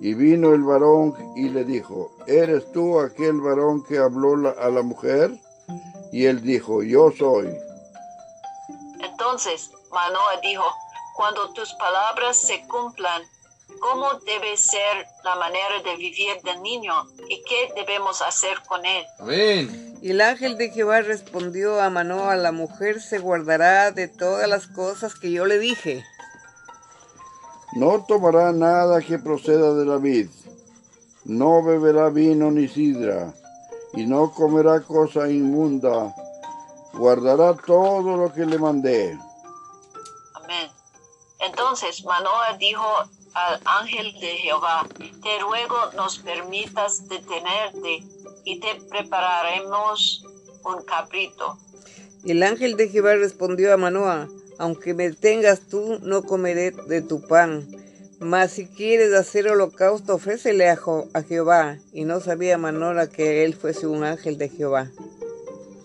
Y 0.00 0.14
vino 0.14 0.52
el 0.54 0.62
varón 0.62 1.14
y 1.36 1.48
le 1.48 1.64
dijo, 1.64 2.10
¿eres 2.26 2.70
tú 2.72 3.00
aquel 3.00 3.40
varón 3.40 3.82
que 3.84 3.98
habló 3.98 4.36
la- 4.36 4.50
a 4.50 4.68
la 4.68 4.82
mujer? 4.82 5.30
Y 6.12 6.26
él 6.26 6.42
dijo, 6.42 6.82
yo 6.82 7.10
soy. 7.16 7.48
Entonces 9.00 9.70
Manoah 9.90 10.40
dijo, 10.42 10.64
cuando 11.14 11.52
tus 11.52 11.72
palabras 11.74 12.36
se 12.36 12.66
cumplan, 12.68 13.22
¿cómo 13.80 14.14
debe 14.20 14.56
ser 14.56 15.06
la 15.24 15.36
manera 15.36 15.82
de 15.84 15.96
vivir 15.96 16.40
del 16.42 16.62
niño 16.62 16.92
y 17.28 17.42
qué 17.42 17.72
debemos 17.74 18.22
hacer 18.22 18.58
con 18.66 18.84
él? 18.84 19.04
Amén. 19.18 19.98
Y 20.02 20.10
el 20.10 20.20
ángel 20.20 20.58
de 20.58 20.70
Jehová 20.70 21.00
respondió 21.00 21.80
a 21.80 21.90
Manoa, 21.90 22.36
la 22.36 22.52
mujer 22.52 23.00
se 23.00 23.18
guardará 23.18 23.90
de 23.90 24.08
todas 24.08 24.48
las 24.48 24.66
cosas 24.66 25.14
que 25.14 25.30
yo 25.30 25.46
le 25.46 25.58
dije. 25.58 26.04
No 27.74 28.04
tomará 28.06 28.52
nada 28.52 29.00
que 29.02 29.18
proceda 29.18 29.74
de 29.74 29.84
la 29.84 29.96
vid, 29.96 30.30
no 31.24 31.62
beberá 31.62 32.08
vino 32.10 32.50
ni 32.50 32.68
sidra, 32.68 33.34
y 33.92 34.06
no 34.06 34.32
comerá 34.32 34.80
cosa 34.80 35.28
inmunda, 35.28 36.14
guardará 36.94 37.54
todo 37.54 38.16
lo 38.16 38.32
que 38.32 38.46
le 38.46 38.58
mandé. 38.58 39.18
Amén. 40.34 40.70
Entonces 41.40 42.04
Manoah 42.04 42.56
dijo 42.58 42.84
al 43.36 43.60
ángel 43.66 44.14
de 44.18 44.28
Jehová, 44.38 44.86
te 44.98 45.38
ruego 45.40 45.76
nos 45.94 46.18
permitas 46.20 47.06
detenerte 47.06 48.02
y 48.44 48.60
te 48.60 48.68
prepararemos 48.88 50.24
un 50.64 50.82
cabrito. 50.84 51.58
El 52.24 52.42
ángel 52.42 52.76
de 52.76 52.88
Jehová 52.88 53.14
respondió 53.14 53.74
a 53.74 53.76
Manoa, 53.76 54.26
aunque 54.58 54.94
me 54.94 55.12
tengas 55.12 55.60
tú, 55.68 55.98
no 56.02 56.22
comeré 56.22 56.70
de 56.88 57.02
tu 57.02 57.20
pan. 57.20 57.68
Mas 58.20 58.52
si 58.52 58.66
quieres 58.66 59.12
hacer 59.12 59.46
holocausto, 59.48 60.14
ofrécele 60.14 60.70
a, 60.70 60.76
Jo- 60.76 61.06
a 61.12 61.20
Jehová. 61.22 61.76
Y 61.92 62.04
no 62.06 62.20
sabía 62.20 62.56
Manoa 62.56 63.08
que 63.08 63.44
él 63.44 63.54
fuese 63.54 63.86
un 63.86 64.02
ángel 64.02 64.38
de 64.38 64.48
Jehová. 64.48 64.90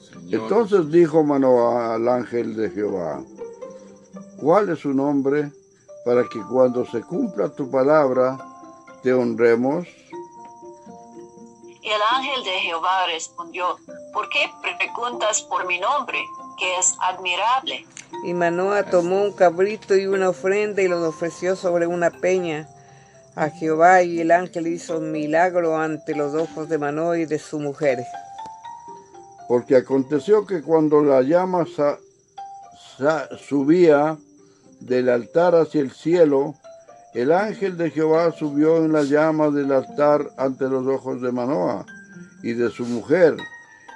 Señor. 0.10 0.44
Entonces 0.44 0.90
dijo 0.90 1.22
Manoah 1.26 1.96
al 1.96 2.08
ángel 2.08 2.56
de 2.56 2.70
Jehová, 2.70 3.22
¿cuál 4.38 4.70
es 4.70 4.80
su 4.80 4.94
nombre 4.94 5.52
para 6.06 6.24
que 6.28 6.42
cuando 6.50 6.86
se 6.86 7.02
cumpla 7.02 7.50
tu 7.50 7.70
palabra 7.70 8.38
te 9.04 9.14
honremos? 9.14 9.88
Y 11.84 11.88
el 11.90 12.02
ángel 12.16 12.44
de 12.44 12.52
Jehová 12.60 13.08
respondió, 13.08 13.78
¿por 14.14 14.30
qué 14.30 14.50
preguntas 14.62 15.42
por 15.44 15.66
mi 15.66 15.80
nombre, 15.80 16.20
que 16.60 16.78
es 16.78 16.96
admirable? 17.02 17.86
Y 18.24 18.34
Manoa 18.34 18.84
tomó 18.84 19.24
un 19.24 19.34
cabrito 19.34 19.96
y 19.96 20.06
una 20.06 20.30
ofrenda 20.30 20.82
y 20.82 20.88
los 20.88 21.02
ofreció 21.04 21.56
sobre 21.56 21.88
una 21.88 22.12
peña 22.12 22.68
a 23.36 23.50
Jehová. 23.50 24.04
Y 24.04 24.20
el 24.20 24.32
ángel 24.32 24.68
hizo 24.68 24.98
un 25.00 25.12
milagro 25.12 25.78
ante 25.78 26.14
los 26.14 26.36
ojos 26.36 26.70
de 26.70 26.78
Manoa 26.78 27.18
y 27.18 27.26
de 27.26 27.40
su 27.40 27.60
mujer. 27.60 28.04
Porque 29.48 29.76
aconteció 29.76 30.46
que 30.46 30.62
cuando 30.62 31.02
la 31.02 31.22
llama 31.24 31.66
sa- 31.66 31.98
sa- 32.98 33.28
subía 33.38 34.18
del 34.82 35.10
altar 35.10 35.56
hacia 35.56 35.82
el 35.82 35.92
cielo, 35.92 36.56
el 37.14 37.32
ángel 37.32 37.78
de 37.78 37.92
Jehová 37.92 38.32
subió 38.32 38.78
en 38.78 38.94
la 38.94 39.04
llama 39.04 39.50
del 39.50 39.72
altar 39.72 40.32
ante 40.38 40.68
los 40.68 40.88
ojos 40.88 41.22
de 41.22 41.32
Manoah 41.32 41.86
y 42.42 42.54
de 42.54 42.70
su 42.70 42.86
mujer, 42.86 43.38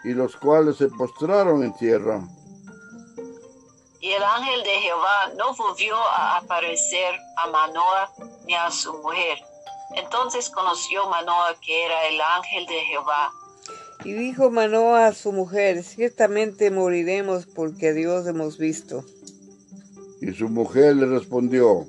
y 0.04 0.14
los 0.14 0.36
cuales 0.36 0.78
se 0.78 0.88
postraron 0.90 1.64
en 1.64 1.74
tierra. 1.76 2.22
Y 4.00 4.12
el 4.12 4.24
ángel 4.24 4.64
de 4.64 4.80
Jehová 4.82 5.32
no 5.36 5.56
volvió 5.56 5.96
a 5.96 6.38
aparecer 6.38 7.16
a 7.38 7.48
Manoah 7.48 8.12
ni 8.46 8.54
a 8.54 8.70
su 8.70 8.94
mujer. 9.00 9.40
Entonces 9.96 10.50
conoció 10.50 11.10
Manoah 11.10 11.56
que 11.60 11.86
era 11.86 12.08
el 12.08 12.22
ángel 12.22 12.66
de 12.68 12.82
Jehová. 12.82 13.32
Y 14.04 14.14
dijo 14.14 14.52
Manoa 14.52 15.08
a 15.08 15.14
su 15.14 15.32
mujer, 15.32 15.84
ciertamente 15.84 16.70
moriremos 16.70 17.48
porque 17.48 17.88
a 17.88 17.94
Dios 17.94 18.28
hemos 18.28 18.60
visto. 18.60 19.04
Y 20.26 20.34
su 20.34 20.50
mujer 20.50 20.96
le 20.96 21.06
respondió, 21.06 21.86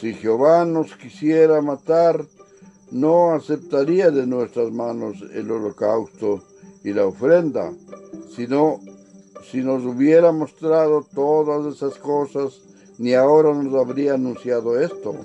si 0.00 0.14
Jehová 0.14 0.64
nos 0.64 0.94
quisiera 0.94 1.60
matar, 1.60 2.24
no 2.92 3.32
aceptaría 3.32 4.12
de 4.12 4.24
nuestras 4.24 4.70
manos 4.70 5.16
el 5.34 5.50
holocausto 5.50 6.44
y 6.84 6.92
la 6.92 7.06
ofrenda, 7.06 7.72
sino 8.36 8.78
si 9.50 9.62
nos 9.62 9.84
hubiera 9.84 10.30
mostrado 10.30 11.04
todas 11.12 11.74
esas 11.74 11.98
cosas, 11.98 12.60
ni 12.98 13.14
ahora 13.14 13.52
nos 13.52 13.74
habría 13.74 14.14
anunciado 14.14 14.78
esto. 14.78 15.16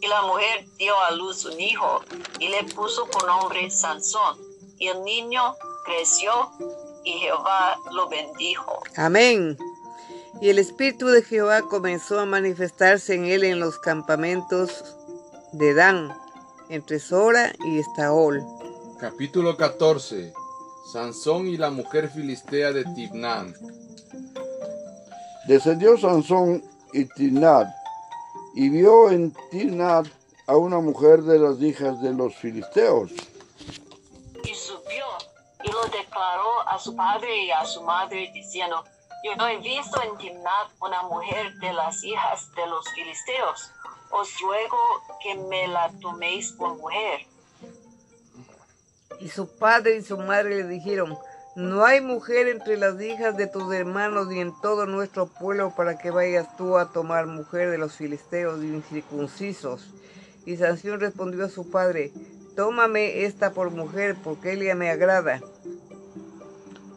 Y 0.00 0.06
la 0.06 0.22
mujer 0.22 0.64
dio 0.78 0.94
a 1.08 1.10
luz 1.10 1.44
un 1.44 1.58
hijo 1.60 2.02
y 2.38 2.50
le 2.50 2.62
puso 2.72 3.04
por 3.06 3.26
nombre 3.26 3.68
Sansón. 3.68 4.38
Y 4.78 4.86
el 4.86 5.02
niño 5.02 5.56
creció 5.84 6.30
y 7.02 7.14
Jehová 7.14 7.80
lo 7.90 8.08
bendijo. 8.08 8.80
Amén. 8.96 9.58
Y 10.40 10.50
el 10.50 10.58
Espíritu 10.58 11.06
de 11.06 11.22
Jehová 11.22 11.62
comenzó 11.62 12.20
a 12.20 12.26
manifestarse 12.26 13.14
en 13.14 13.26
él 13.26 13.44
en 13.44 13.60
los 13.60 13.78
campamentos 13.78 14.96
de 15.52 15.74
Dan, 15.74 16.12
entre 16.68 16.98
Sora 16.98 17.52
y 17.64 17.78
Estaol. 17.78 18.42
Capítulo 18.98 19.56
14. 19.56 20.32
Sansón 20.92 21.46
y 21.48 21.56
la 21.56 21.70
mujer 21.70 22.10
filistea 22.10 22.72
de 22.72 22.84
Tibnán. 22.94 23.54
Descendió 25.46 25.96
Sansón 25.98 26.62
y 26.92 27.06
Tinat, 27.06 27.68
y 28.54 28.68
vio 28.68 29.10
en 29.10 29.34
Tinat 29.50 30.06
a 30.46 30.56
una 30.56 30.78
mujer 30.80 31.22
de 31.22 31.38
las 31.38 31.60
hijas 31.60 32.00
de 32.02 32.12
los 32.12 32.34
filisteos. 32.36 33.10
Y 34.44 34.54
subió 34.54 35.06
y 35.62 35.70
lo 35.70 35.82
declaró 35.84 36.68
a 36.68 36.78
su 36.78 36.94
padre 36.94 37.44
y 37.44 37.50
a 37.50 37.64
su 37.64 37.82
madre 37.82 38.30
diciendo, 38.34 38.84
yo 39.24 39.34
no 39.36 39.48
he 39.48 39.56
visto 39.56 40.02
en 40.02 40.18
Timnat 40.18 40.68
una 40.80 41.02
mujer 41.04 41.54
de 41.54 41.72
las 41.72 42.04
hijas 42.04 42.54
de 42.54 42.66
los 42.66 42.86
filisteos. 42.90 43.72
Os 44.10 44.38
ruego 44.38 44.76
que 45.22 45.34
me 45.48 45.66
la 45.66 45.90
toméis 46.02 46.52
por 46.52 46.76
mujer. 46.76 47.20
Y 49.20 49.30
su 49.30 49.48
padre 49.56 49.96
y 49.96 50.02
su 50.02 50.18
madre 50.18 50.56
le 50.56 50.68
dijeron, 50.68 51.16
no 51.56 51.86
hay 51.86 52.02
mujer 52.02 52.48
entre 52.48 52.76
las 52.76 53.00
hijas 53.00 53.34
de 53.38 53.46
tus 53.46 53.72
hermanos 53.72 54.26
ni 54.26 54.40
en 54.40 54.52
todo 54.60 54.84
nuestro 54.84 55.26
pueblo 55.26 55.72
para 55.74 55.96
que 55.96 56.10
vayas 56.10 56.54
tú 56.58 56.76
a 56.76 56.92
tomar 56.92 57.26
mujer 57.26 57.70
de 57.70 57.78
los 57.78 57.96
filisteos 57.96 58.62
incircuncisos. 58.62 59.88
Y 60.44 60.58
Sansón 60.58 61.00
respondió 61.00 61.46
a 61.46 61.48
su 61.48 61.70
padre, 61.70 62.12
tómame 62.56 63.24
esta 63.24 63.52
por 63.52 63.70
mujer 63.70 64.16
porque 64.22 64.52
ella 64.52 64.74
me 64.74 64.90
agrada. 64.90 65.40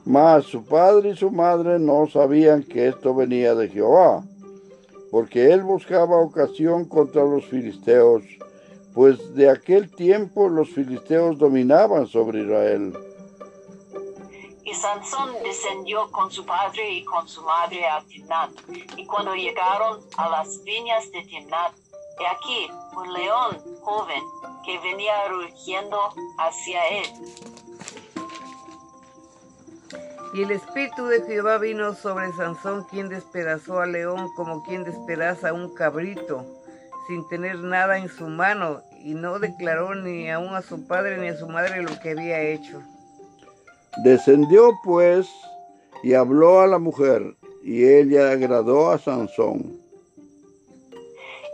Mas 0.07 0.45
su 0.45 0.63
padre 0.63 1.09
y 1.09 1.17
su 1.17 1.29
madre 1.31 1.79
no 1.79 2.07
sabían 2.07 2.63
que 2.63 2.87
esto 2.87 3.13
venía 3.13 3.53
de 3.55 3.67
Jehová, 3.67 4.23
porque 5.11 5.51
él 5.51 5.63
buscaba 5.63 6.15
ocasión 6.15 6.85
contra 6.85 7.25
los 7.25 7.45
filisteos, 7.45 8.23
pues 8.93 9.35
de 9.35 9.49
aquel 9.49 9.93
tiempo 9.93 10.47
los 10.47 10.69
filisteos 10.69 11.37
dominaban 11.37 12.07
sobre 12.07 12.43
Israel. 12.43 12.97
Y 14.63 14.73
Sansón 14.73 15.31
descendió 15.43 16.09
con 16.11 16.31
su 16.31 16.45
padre 16.45 16.89
y 16.89 17.03
con 17.03 17.27
su 17.27 17.41
madre 17.41 17.85
a 17.85 18.01
Timnat. 18.01 18.51
Y 18.95 19.05
cuando 19.05 19.35
llegaron 19.35 19.99
a 20.15 20.29
las 20.29 20.63
viñas 20.63 21.11
de 21.11 21.21
Timnat, 21.23 21.73
He 22.19 22.25
aquí 22.25 22.71
un 22.95 23.13
león 23.13 23.61
joven 23.83 24.23
que 24.65 24.79
venía 24.79 25.27
rugiendo 25.27 25.99
hacia 26.39 26.87
él. 26.87 27.05
Y 30.33 30.43
el 30.43 30.51
espíritu 30.51 31.05
de 31.07 31.23
Jehová 31.23 31.57
vino 31.57 31.93
sobre 31.93 32.31
Sansón, 32.33 32.83
quien 32.83 33.09
despedazó 33.09 33.79
al 33.79 33.93
león 33.93 34.29
como 34.35 34.63
quien 34.63 34.83
despedaza 34.83 35.49
a 35.49 35.53
un 35.53 35.73
cabrito, 35.73 36.45
sin 37.07 37.27
tener 37.29 37.57
nada 37.59 37.97
en 37.97 38.09
su 38.09 38.27
mano, 38.27 38.81
y 38.99 39.13
no 39.13 39.39
declaró 39.39 39.95
ni 39.95 40.29
aún 40.29 40.53
a 40.53 40.61
su 40.61 40.85
padre 40.85 41.17
ni 41.17 41.29
a 41.29 41.37
su 41.37 41.47
madre 41.47 41.81
lo 41.81 41.97
que 41.99 42.11
había 42.11 42.41
hecho. 42.41 42.81
Descendió 44.03 44.77
pues 44.83 45.27
y 46.03 46.13
habló 46.13 46.59
a 46.59 46.67
la 46.67 46.77
mujer, 46.77 47.35
y 47.63 47.85
ella 47.85 48.31
agradó 48.31 48.91
a 48.91 48.99
Sansón. 48.99 49.79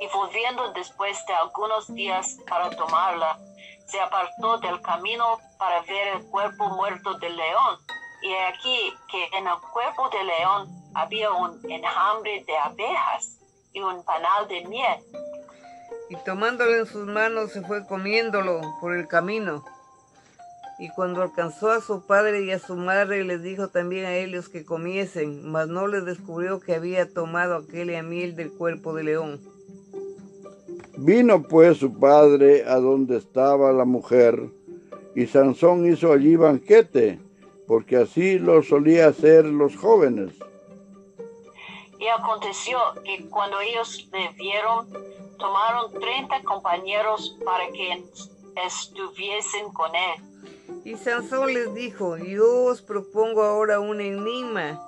Y 0.01 0.07
volviendo 0.13 0.73
después 0.73 1.17
de 1.27 1.33
algunos 1.33 1.93
días 1.93 2.37
para 2.49 2.69
tomarla, 2.71 3.39
se 3.85 3.99
apartó 3.99 4.57
del 4.57 4.81
camino 4.81 5.37
para 5.57 5.81
ver 5.81 6.17
el 6.17 6.25
cuerpo 6.25 6.69
muerto 6.69 7.13
del 7.19 7.35
león. 7.35 7.77
Y 8.23 8.33
aquí 8.47 8.93
que 9.11 9.37
en 9.37 9.45
el 9.45 9.59
cuerpo 9.73 10.09
del 10.09 10.27
león 10.27 10.69
había 10.95 11.29
un 11.31 11.59
enjambre 11.69 12.43
de 12.47 12.57
abejas 12.57 13.37
y 13.73 13.81
un 13.81 14.01
panal 14.03 14.47
de 14.47 14.65
miel. 14.65 14.99
Y 16.09 16.15
tomándolo 16.23 16.75
en 16.75 16.85
sus 16.85 17.05
manos 17.05 17.51
se 17.51 17.61
fue 17.61 17.85
comiéndolo 17.85 18.61
por 18.79 18.95
el 18.95 19.07
camino. 19.09 19.65
Y 20.79 20.89
cuando 20.89 21.21
alcanzó 21.21 21.69
a 21.71 21.81
su 21.81 22.05
padre 22.05 22.45
y 22.45 22.51
a 22.51 22.59
su 22.59 22.75
madre, 22.75 23.23
les 23.25 23.43
dijo 23.43 23.67
también 23.67 24.05
a 24.05 24.15
ellos 24.15 24.49
que 24.49 24.65
comiesen, 24.65 25.49
mas 25.51 25.67
no 25.67 25.87
les 25.87 26.05
descubrió 26.05 26.59
que 26.59 26.75
había 26.75 27.11
tomado 27.13 27.57
aquella 27.57 28.01
miel 28.03 28.35
del 28.35 28.51
cuerpo 28.51 28.93
de 28.93 29.03
león. 29.03 29.41
Vino 30.97 31.43
pues 31.43 31.77
su 31.77 31.99
padre 31.99 32.63
a 32.65 32.75
donde 32.77 33.17
estaba 33.17 33.71
la 33.71 33.85
mujer, 33.85 34.49
y 35.15 35.27
Sansón 35.27 35.85
hizo 35.85 36.11
allí 36.11 36.35
banquete, 36.35 37.19
porque 37.73 37.97
así 37.97 38.37
lo 38.37 38.61
solía 38.61 39.07
hacer 39.07 39.45
los 39.45 39.75
jóvenes. 39.75 40.31
Y 41.97 42.07
aconteció 42.07 42.77
que 43.03 43.27
cuando 43.31 43.59
ellos 43.61 44.07
le 44.11 44.29
vieron, 44.37 44.87
tomaron 45.39 45.91
treinta 45.99 46.39
compañeros 46.43 47.35
para 47.43 47.65
que 47.71 48.03
estuviesen 48.63 49.73
con 49.73 49.89
él. 49.95 50.81
Y 50.85 50.97
Sansón 50.97 51.51
les 51.51 51.73
dijo, 51.73 52.15
yo 52.17 52.65
os 52.65 52.83
propongo 52.83 53.41
ahora 53.41 53.79
un 53.79 54.01
enigma, 54.01 54.79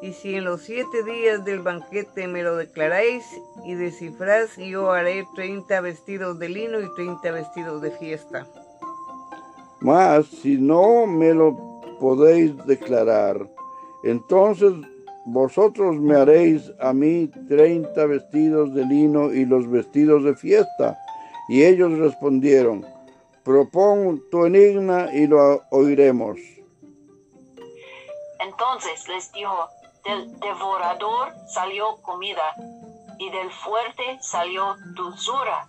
y 0.00 0.12
si 0.12 0.36
en 0.36 0.44
los 0.44 0.62
siete 0.62 1.02
días 1.02 1.44
del 1.44 1.58
banquete 1.58 2.28
me 2.28 2.44
lo 2.44 2.54
declaráis 2.54 3.24
y 3.64 3.74
descifráis, 3.74 4.56
yo 4.58 4.92
haré 4.92 5.26
treinta 5.34 5.80
vestidos 5.80 6.38
de 6.38 6.50
lino 6.50 6.78
y 6.78 6.94
treinta 6.94 7.32
vestidos 7.32 7.82
de 7.82 7.90
fiesta. 7.90 8.46
Mas 9.80 10.26
si 10.26 10.56
no 10.56 11.04
me 11.04 11.34
lo 11.34 11.67
podéis 11.98 12.56
declarar, 12.66 13.48
entonces 14.04 14.72
vosotros 15.26 15.96
me 15.96 16.16
haréis 16.16 16.72
a 16.80 16.92
mí 16.94 17.30
treinta 17.48 18.06
vestidos 18.06 18.72
de 18.72 18.84
lino 18.86 19.32
y 19.32 19.44
los 19.44 19.68
vestidos 19.70 20.24
de 20.24 20.34
fiesta. 20.34 20.98
Y 21.50 21.64
ellos 21.64 21.98
respondieron, 21.98 22.86
propon 23.44 24.22
tu 24.30 24.46
enigma 24.46 25.12
y 25.12 25.26
lo 25.26 25.62
oiremos. 25.70 26.38
Entonces 28.40 29.06
les 29.08 29.30
dijo, 29.32 29.68
del 30.04 30.38
devorador 30.40 31.32
salió 31.48 31.96
comida 32.02 32.54
y 33.18 33.30
del 33.30 33.50
fuerte 33.50 34.18
salió 34.22 34.76
dulzura. 34.94 35.66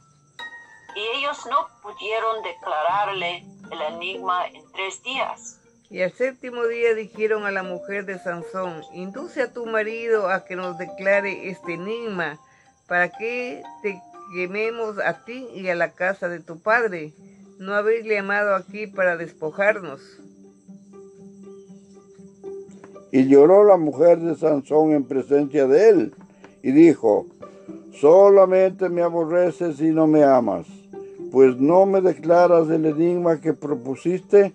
Y 0.96 1.18
ellos 1.18 1.46
no 1.50 1.68
pudieron 1.82 2.44
declararle 2.44 3.46
el 3.72 3.82
enigma 3.94 4.48
en 4.48 4.64
tres 4.72 5.04
días. 5.04 5.59
Y 5.92 6.02
al 6.02 6.12
séptimo 6.12 6.68
día 6.68 6.94
dijeron 6.94 7.46
a 7.46 7.52
la 7.52 7.64
mujer 7.64 8.06
de 8.06 8.20
Sansón, 8.20 8.84
induce 8.94 9.42
a 9.42 9.52
tu 9.52 9.66
marido 9.66 10.30
a 10.30 10.46
que 10.46 10.56
nos 10.56 10.78
declare 10.78 11.50
este 11.50 11.74
enigma, 11.74 12.40
para 12.88 13.10
que 13.10 13.64
te 13.82 14.00
quememos 14.36 15.00
a 15.00 15.26
ti 15.26 15.48
y 15.56 15.68
a 15.70 15.76
la 15.76 15.94
casa 15.94 16.30
de 16.30 16.42
tu 16.42 16.60
padre. 16.60 17.14
No 17.58 17.74
habéis 17.74 18.06
llamado 18.06 18.56
aquí 18.56 18.86
para 18.86 19.18
despojarnos. 19.18 20.00
Y 23.12 23.26
lloró 23.28 23.64
la 23.64 23.78
mujer 23.78 24.20
de 24.20 24.36
Sansón 24.36 24.92
en 24.92 25.06
presencia 25.06 25.66
de 25.66 25.90
él, 25.90 26.14
y 26.62 26.72
dijo, 26.72 27.26
solamente 28.00 28.90
me 28.90 29.02
aborreces 29.02 29.82
y 29.82 29.90
no 29.90 30.06
me 30.06 30.24
amas, 30.24 30.68
pues 31.32 31.58
no 31.58 31.88
me 31.88 32.02
declaras 32.02 32.70
el 32.70 32.86
enigma 32.86 33.42
que 33.42 33.54
propusiste 33.54 34.54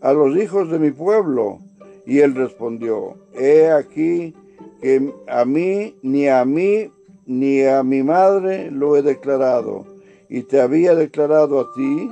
a 0.00 0.12
los 0.12 0.36
hijos 0.36 0.70
de 0.70 0.78
mi 0.78 0.90
pueblo. 0.90 1.58
Y 2.06 2.20
él 2.20 2.34
respondió, 2.34 3.16
he 3.34 3.70
aquí 3.70 4.34
que 4.80 5.14
a 5.28 5.44
mí, 5.44 5.96
ni 6.02 6.28
a 6.28 6.44
mí, 6.44 6.90
ni 7.26 7.64
a 7.64 7.82
mi 7.82 8.02
madre 8.02 8.70
lo 8.70 8.96
he 8.96 9.02
declarado, 9.02 9.84
y 10.28 10.42
te 10.42 10.60
había 10.60 10.94
declarado 10.94 11.60
a 11.60 11.72
ti. 11.74 12.10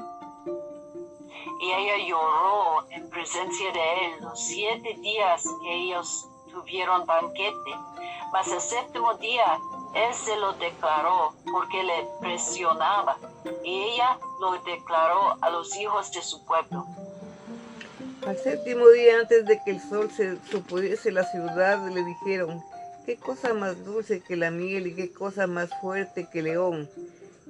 Y 1.60 1.72
ella 1.72 2.06
lloró 2.08 2.88
en 2.90 3.08
presencia 3.10 3.72
de 3.72 3.80
él 3.80 4.22
los 4.22 4.40
siete 4.40 4.94
días 5.00 5.44
que 5.62 5.74
ellos 5.74 6.28
tuvieron 6.52 7.04
banquete. 7.06 7.70
Mas 8.32 8.52
el 8.52 8.60
séptimo 8.60 9.14
día 9.14 9.58
él 9.94 10.14
se 10.14 10.36
lo 10.36 10.52
declaró 10.52 11.32
porque 11.50 11.82
le 11.82 12.06
presionaba. 12.20 13.16
Y 13.64 13.82
ella 13.82 14.18
lo 14.40 14.52
declaró 14.62 15.36
a 15.40 15.50
los 15.50 15.76
hijos 15.76 16.12
de 16.12 16.22
su 16.22 16.44
pueblo. 16.44 16.84
Al 18.26 18.36
séptimo 18.36 18.88
día, 18.88 19.20
antes 19.20 19.46
de 19.46 19.60
que 19.64 19.70
el 19.72 19.80
sol 19.80 20.10
se 20.10 20.36
supudiese 20.50 21.12
la 21.12 21.24
ciudad, 21.24 21.88
le 21.88 22.04
dijeron, 22.04 22.60
qué 23.06 23.16
cosa 23.16 23.54
más 23.54 23.84
dulce 23.84 24.20
que 24.20 24.36
la 24.36 24.50
miel 24.50 24.88
y 24.88 24.94
qué 24.94 25.12
cosa 25.12 25.46
más 25.46 25.70
fuerte 25.80 26.28
que 26.30 26.42
león. 26.42 26.88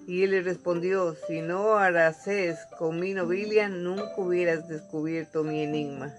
Y 0.06 0.22
él 0.22 0.30
le 0.30 0.42
respondió, 0.42 1.14
si 1.26 1.40
no 1.40 1.74
harases 1.74 2.58
con 2.78 3.00
mi 3.00 3.12
novilia, 3.12 3.68
nunca 3.68 4.14
hubieras 4.16 4.68
descubierto 4.68 5.42
mi 5.42 5.62
enigma. 5.62 6.12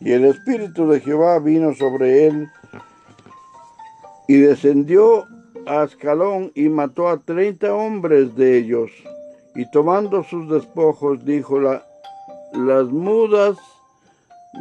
Y 0.00 0.12
el 0.12 0.24
Espíritu 0.24 0.88
de 0.88 1.00
Jehová 1.00 1.38
vino 1.38 1.74
sobre 1.74 2.26
él 2.26 2.48
y 4.28 4.38
descendió 4.40 5.26
a 5.66 5.82
Ascalón 5.82 6.52
y 6.54 6.68
mató 6.68 7.08
a 7.08 7.18
treinta 7.18 7.74
hombres 7.74 8.34
de 8.36 8.58
ellos. 8.58 8.90
Y 9.54 9.70
tomando 9.70 10.22
sus 10.22 10.50
despojos, 10.50 11.24
dijo 11.24 11.60
la, 11.60 11.85
las 12.56 12.86
mudas 12.86 13.58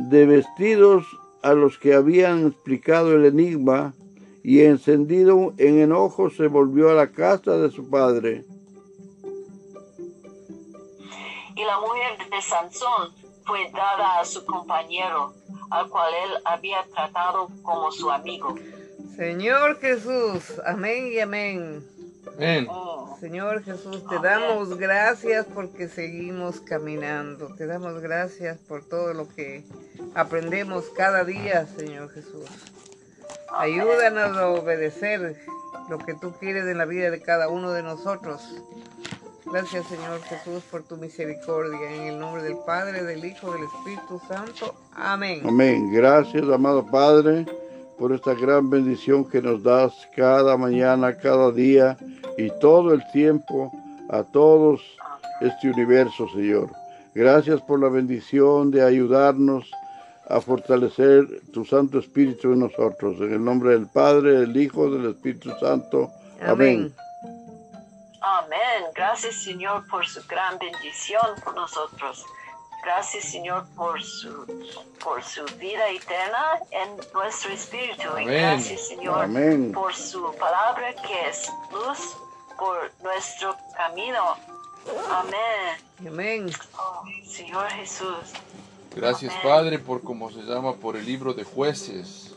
de 0.09 0.25
vestidos 0.25 1.05
a 1.41 1.53
los 1.53 1.77
que 1.77 1.93
habían 1.93 2.47
explicado 2.47 3.15
el 3.15 3.25
enigma, 3.25 3.93
y 4.43 4.61
encendido 4.61 5.53
en 5.57 5.79
enojo 5.79 6.29
se 6.29 6.47
volvió 6.47 6.91
a 6.91 6.93
la 6.93 7.11
casa 7.11 7.57
de 7.57 7.71
su 7.71 7.89
padre. 7.89 8.45
Y 11.55 11.63
la 11.63 11.79
mujer 11.79 12.29
de 12.29 12.41
Sansón 12.41 13.11
fue 13.43 13.71
dada 13.71 14.19
a 14.19 14.25
su 14.25 14.45
compañero, 14.45 15.33
al 15.71 15.89
cual 15.89 16.13
él 16.25 16.31
había 16.45 16.85
tratado 16.93 17.49
como 17.63 17.91
su 17.91 18.11
amigo. 18.11 18.53
Señor 19.15 19.79
Jesús, 19.79 20.61
amén 20.65 21.07
y 21.11 21.19
amén. 21.19 21.94
Amén. 22.35 22.67
Señor 23.19 23.63
Jesús, 23.63 24.05
te 24.07 24.19
damos 24.19 24.77
gracias 24.77 25.45
porque 25.53 25.87
seguimos 25.87 26.59
caminando. 26.59 27.47
Te 27.55 27.65
damos 27.65 28.01
gracias 28.01 28.57
por 28.57 28.83
todo 28.83 29.13
lo 29.13 29.27
que 29.29 29.63
aprendemos 30.13 30.85
cada 30.95 31.23
día, 31.23 31.65
Señor 31.65 32.09
Jesús. 32.11 32.45
Ayúdanos 33.57 34.37
a 34.37 34.49
obedecer 34.49 35.37
lo 35.89 35.97
que 35.99 36.13
tú 36.13 36.33
quieres 36.39 36.65
en 36.65 36.77
la 36.77 36.85
vida 36.85 37.09
de 37.09 37.21
cada 37.21 37.47
uno 37.47 37.71
de 37.71 37.83
nosotros. 37.83 38.41
Gracias, 39.45 39.85
Señor 39.87 40.21
Jesús, 40.23 40.63
por 40.69 40.83
tu 40.83 40.97
misericordia. 40.97 41.91
En 41.91 42.01
el 42.03 42.19
nombre 42.19 42.43
del 42.43 42.57
Padre, 42.65 43.03
del 43.03 43.23
Hijo, 43.23 43.53
del 43.53 43.63
Espíritu 43.63 44.19
Santo. 44.27 44.75
Amén. 44.95 45.41
Amén. 45.45 45.91
Gracias, 45.93 46.43
amado 46.49 46.85
Padre, 46.85 47.45
por 47.97 48.13
esta 48.13 48.33
gran 48.33 48.69
bendición 48.69 49.29
que 49.29 49.41
nos 49.41 49.63
das 49.63 49.93
cada 50.15 50.57
mañana, 50.57 51.17
cada 51.17 51.51
día 51.51 51.97
y 52.37 52.49
todo 52.59 52.93
el 52.93 53.01
tiempo 53.11 53.71
a 54.09 54.23
todos 54.23 54.81
este 55.41 55.69
universo, 55.69 56.27
Señor. 56.29 56.69
Gracias 57.13 57.61
por 57.61 57.79
la 57.79 57.89
bendición 57.89 58.71
de 58.71 58.83
ayudarnos 58.83 59.69
a 60.27 60.41
fortalecer 60.41 61.25
tu 61.53 61.63
Santo 61.63 61.99
Espíritu 61.99 62.51
en 62.51 62.59
nosotros. 62.59 63.17
En 63.19 63.33
el 63.33 63.43
nombre 63.43 63.71
del 63.71 63.87
Padre, 63.87 64.39
del 64.39 64.57
Hijo, 64.57 64.89
del 64.89 65.11
Espíritu 65.11 65.51
Santo. 65.59 66.11
Amén. 66.41 66.93
Amén. 68.21 68.83
Gracias, 68.95 69.35
Señor, 69.43 69.87
por 69.87 70.05
su 70.05 70.21
gran 70.27 70.57
bendición 70.57 71.21
por 71.43 71.55
nosotros. 71.55 72.25
Gracias, 72.85 73.25
Señor, 73.25 73.65
por 73.75 73.99
su, 74.03 74.45
por 75.03 75.23
su 75.23 75.43
vida 75.57 75.89
eterna 75.89 76.59
en 76.69 76.95
nuestro 77.15 77.51
espíritu. 77.51 78.03
Y 78.21 78.25
gracias, 78.25 78.87
Señor, 78.89 79.23
Amén. 79.23 79.71
por 79.71 79.95
su 79.95 80.31
palabra 80.35 80.93
que 80.93 81.29
es 81.29 81.51
luz 81.71 82.15
por 82.59 82.91
nuestro 83.01 83.57
camino. 83.75 84.35
Amén. 85.09 86.07
Amén. 86.07 86.51
Oh, 86.77 87.03
Señor 87.27 87.71
Jesús. 87.71 88.33
Gracias 88.95 89.33
Amén. 89.33 89.43
Padre 89.43 89.79
por 89.79 90.03
como 90.03 90.29
se 90.29 90.43
llama 90.43 90.75
por 90.75 90.95
el 90.95 91.07
libro 91.07 91.33
de 91.33 91.43
jueces. 91.43 92.35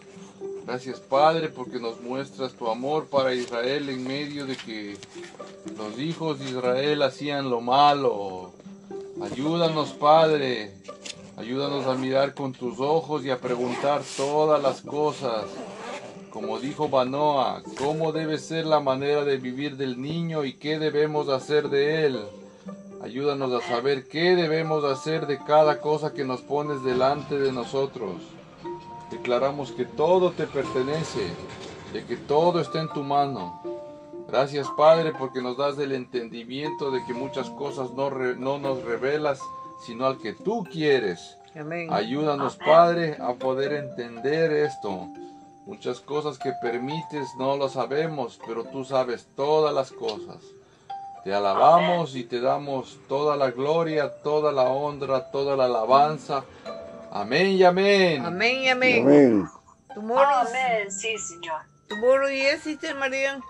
Gracias 0.64 0.98
Padre 0.98 1.50
porque 1.50 1.78
nos 1.78 2.00
muestras 2.00 2.54
tu 2.54 2.70
amor 2.70 3.06
para 3.08 3.34
Israel 3.34 3.90
en 3.90 4.02
medio 4.02 4.46
de 4.46 4.56
que 4.56 4.96
los 5.76 5.98
hijos 5.98 6.38
de 6.38 6.46
Israel 6.46 7.02
hacían 7.02 7.50
lo 7.50 7.60
malo. 7.60 8.54
Ayúdanos 9.32 9.90
Padre, 9.90 10.72
ayúdanos 11.36 11.86
a 11.86 11.94
mirar 11.94 12.34
con 12.34 12.52
tus 12.52 12.80
ojos 12.80 13.24
y 13.24 13.30
a 13.30 13.38
preguntar 13.38 14.02
todas 14.16 14.62
las 14.62 14.80
cosas. 14.80 15.44
Como 16.30 16.58
dijo 16.58 16.88
Banoa, 16.88 17.62
cómo 17.78 18.12
debe 18.12 18.38
ser 18.38 18.66
la 18.66 18.80
manera 18.80 19.24
de 19.24 19.36
vivir 19.36 19.76
del 19.76 20.00
niño 20.00 20.44
y 20.44 20.54
qué 20.54 20.78
debemos 20.78 21.28
hacer 21.28 21.68
de 21.68 22.06
él. 22.06 22.20
Ayúdanos 23.02 23.52
a 23.52 23.66
saber 23.66 24.08
qué 24.08 24.34
debemos 24.34 24.84
hacer 24.84 25.26
de 25.26 25.38
cada 25.38 25.80
cosa 25.80 26.12
que 26.12 26.24
nos 26.24 26.40
pones 26.40 26.82
delante 26.82 27.38
de 27.38 27.52
nosotros. 27.52 28.14
Declaramos 29.10 29.72
que 29.72 29.84
todo 29.84 30.32
te 30.32 30.46
pertenece, 30.46 31.20
de 31.92 32.04
que 32.04 32.16
todo 32.16 32.60
está 32.60 32.80
en 32.80 32.88
tu 32.88 33.02
mano. 33.02 33.60
Gracias 34.28 34.68
Padre 34.76 35.12
porque 35.18 35.40
nos 35.40 35.56
das 35.56 35.78
el 35.78 35.92
entendimiento 35.92 36.90
de 36.90 37.02
que 37.06 37.14
muchas 37.14 37.48
cosas 37.50 37.90
no, 37.92 38.10
re- 38.10 38.36
no 38.36 38.58
nos 38.58 38.82
revelas, 38.84 39.40
sino 39.86 40.06
al 40.06 40.18
que 40.18 40.34
tú 40.34 40.64
quieres. 40.70 41.36
Amén. 41.58 41.88
Ayúdanos, 41.92 42.56
Amén. 42.60 42.68
Padre, 42.68 43.16
a 43.20 43.32
poder 43.34 43.72
entender 43.72 44.52
esto. 44.52 45.08
Muchas 45.66 46.00
cosas 46.00 46.38
que 46.38 46.52
permites 46.62 47.28
no 47.38 47.56
lo 47.56 47.68
sabemos, 47.68 48.38
pero 48.46 48.64
tú 48.64 48.84
sabes 48.84 49.26
todas 49.34 49.74
las 49.74 49.90
cosas. 49.92 50.36
Te 51.24 51.34
alabamos 51.34 52.14
y 52.14 52.24
te 52.24 52.40
damos 52.40 52.98
toda 53.08 53.36
la 53.36 53.50
gloria, 53.50 54.22
toda 54.22 54.52
la 54.52 54.62
honra, 54.64 55.30
toda 55.30 55.56
la 55.56 55.64
alabanza. 55.64 56.44
Amén 57.10 57.48
y 57.48 57.64
amén. 57.64 58.24
Amén 58.24 58.62
y 58.62 58.68
amén. 58.68 59.02
Amén. 59.02 59.48
Tomorrow, 59.94 60.46
Amén. 60.46 60.90
Sí, 60.92 61.16
Señor. 61.18 61.62
tomorrow 61.88 62.28
yes, 62.28 62.60
Sister 62.62 62.94
María. 62.94 63.40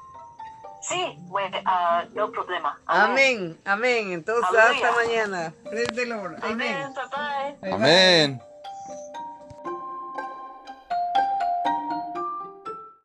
Sí, 0.81 1.19
bueno, 1.23 1.59
ah, 1.65 2.05
no 2.15 2.31
problema. 2.31 2.79
Amén. 2.87 3.59
Amén. 3.65 4.13
Entonces, 4.13 4.49
Aleluya. 4.59 4.89
hasta 4.89 5.05
mañana. 5.05 5.55
Amén. 5.67 6.37
Amén. 6.43 6.95
Bye. 6.95 7.53
Bye, 7.61 7.61
bye. 7.61 7.73
Amén. 7.73 8.48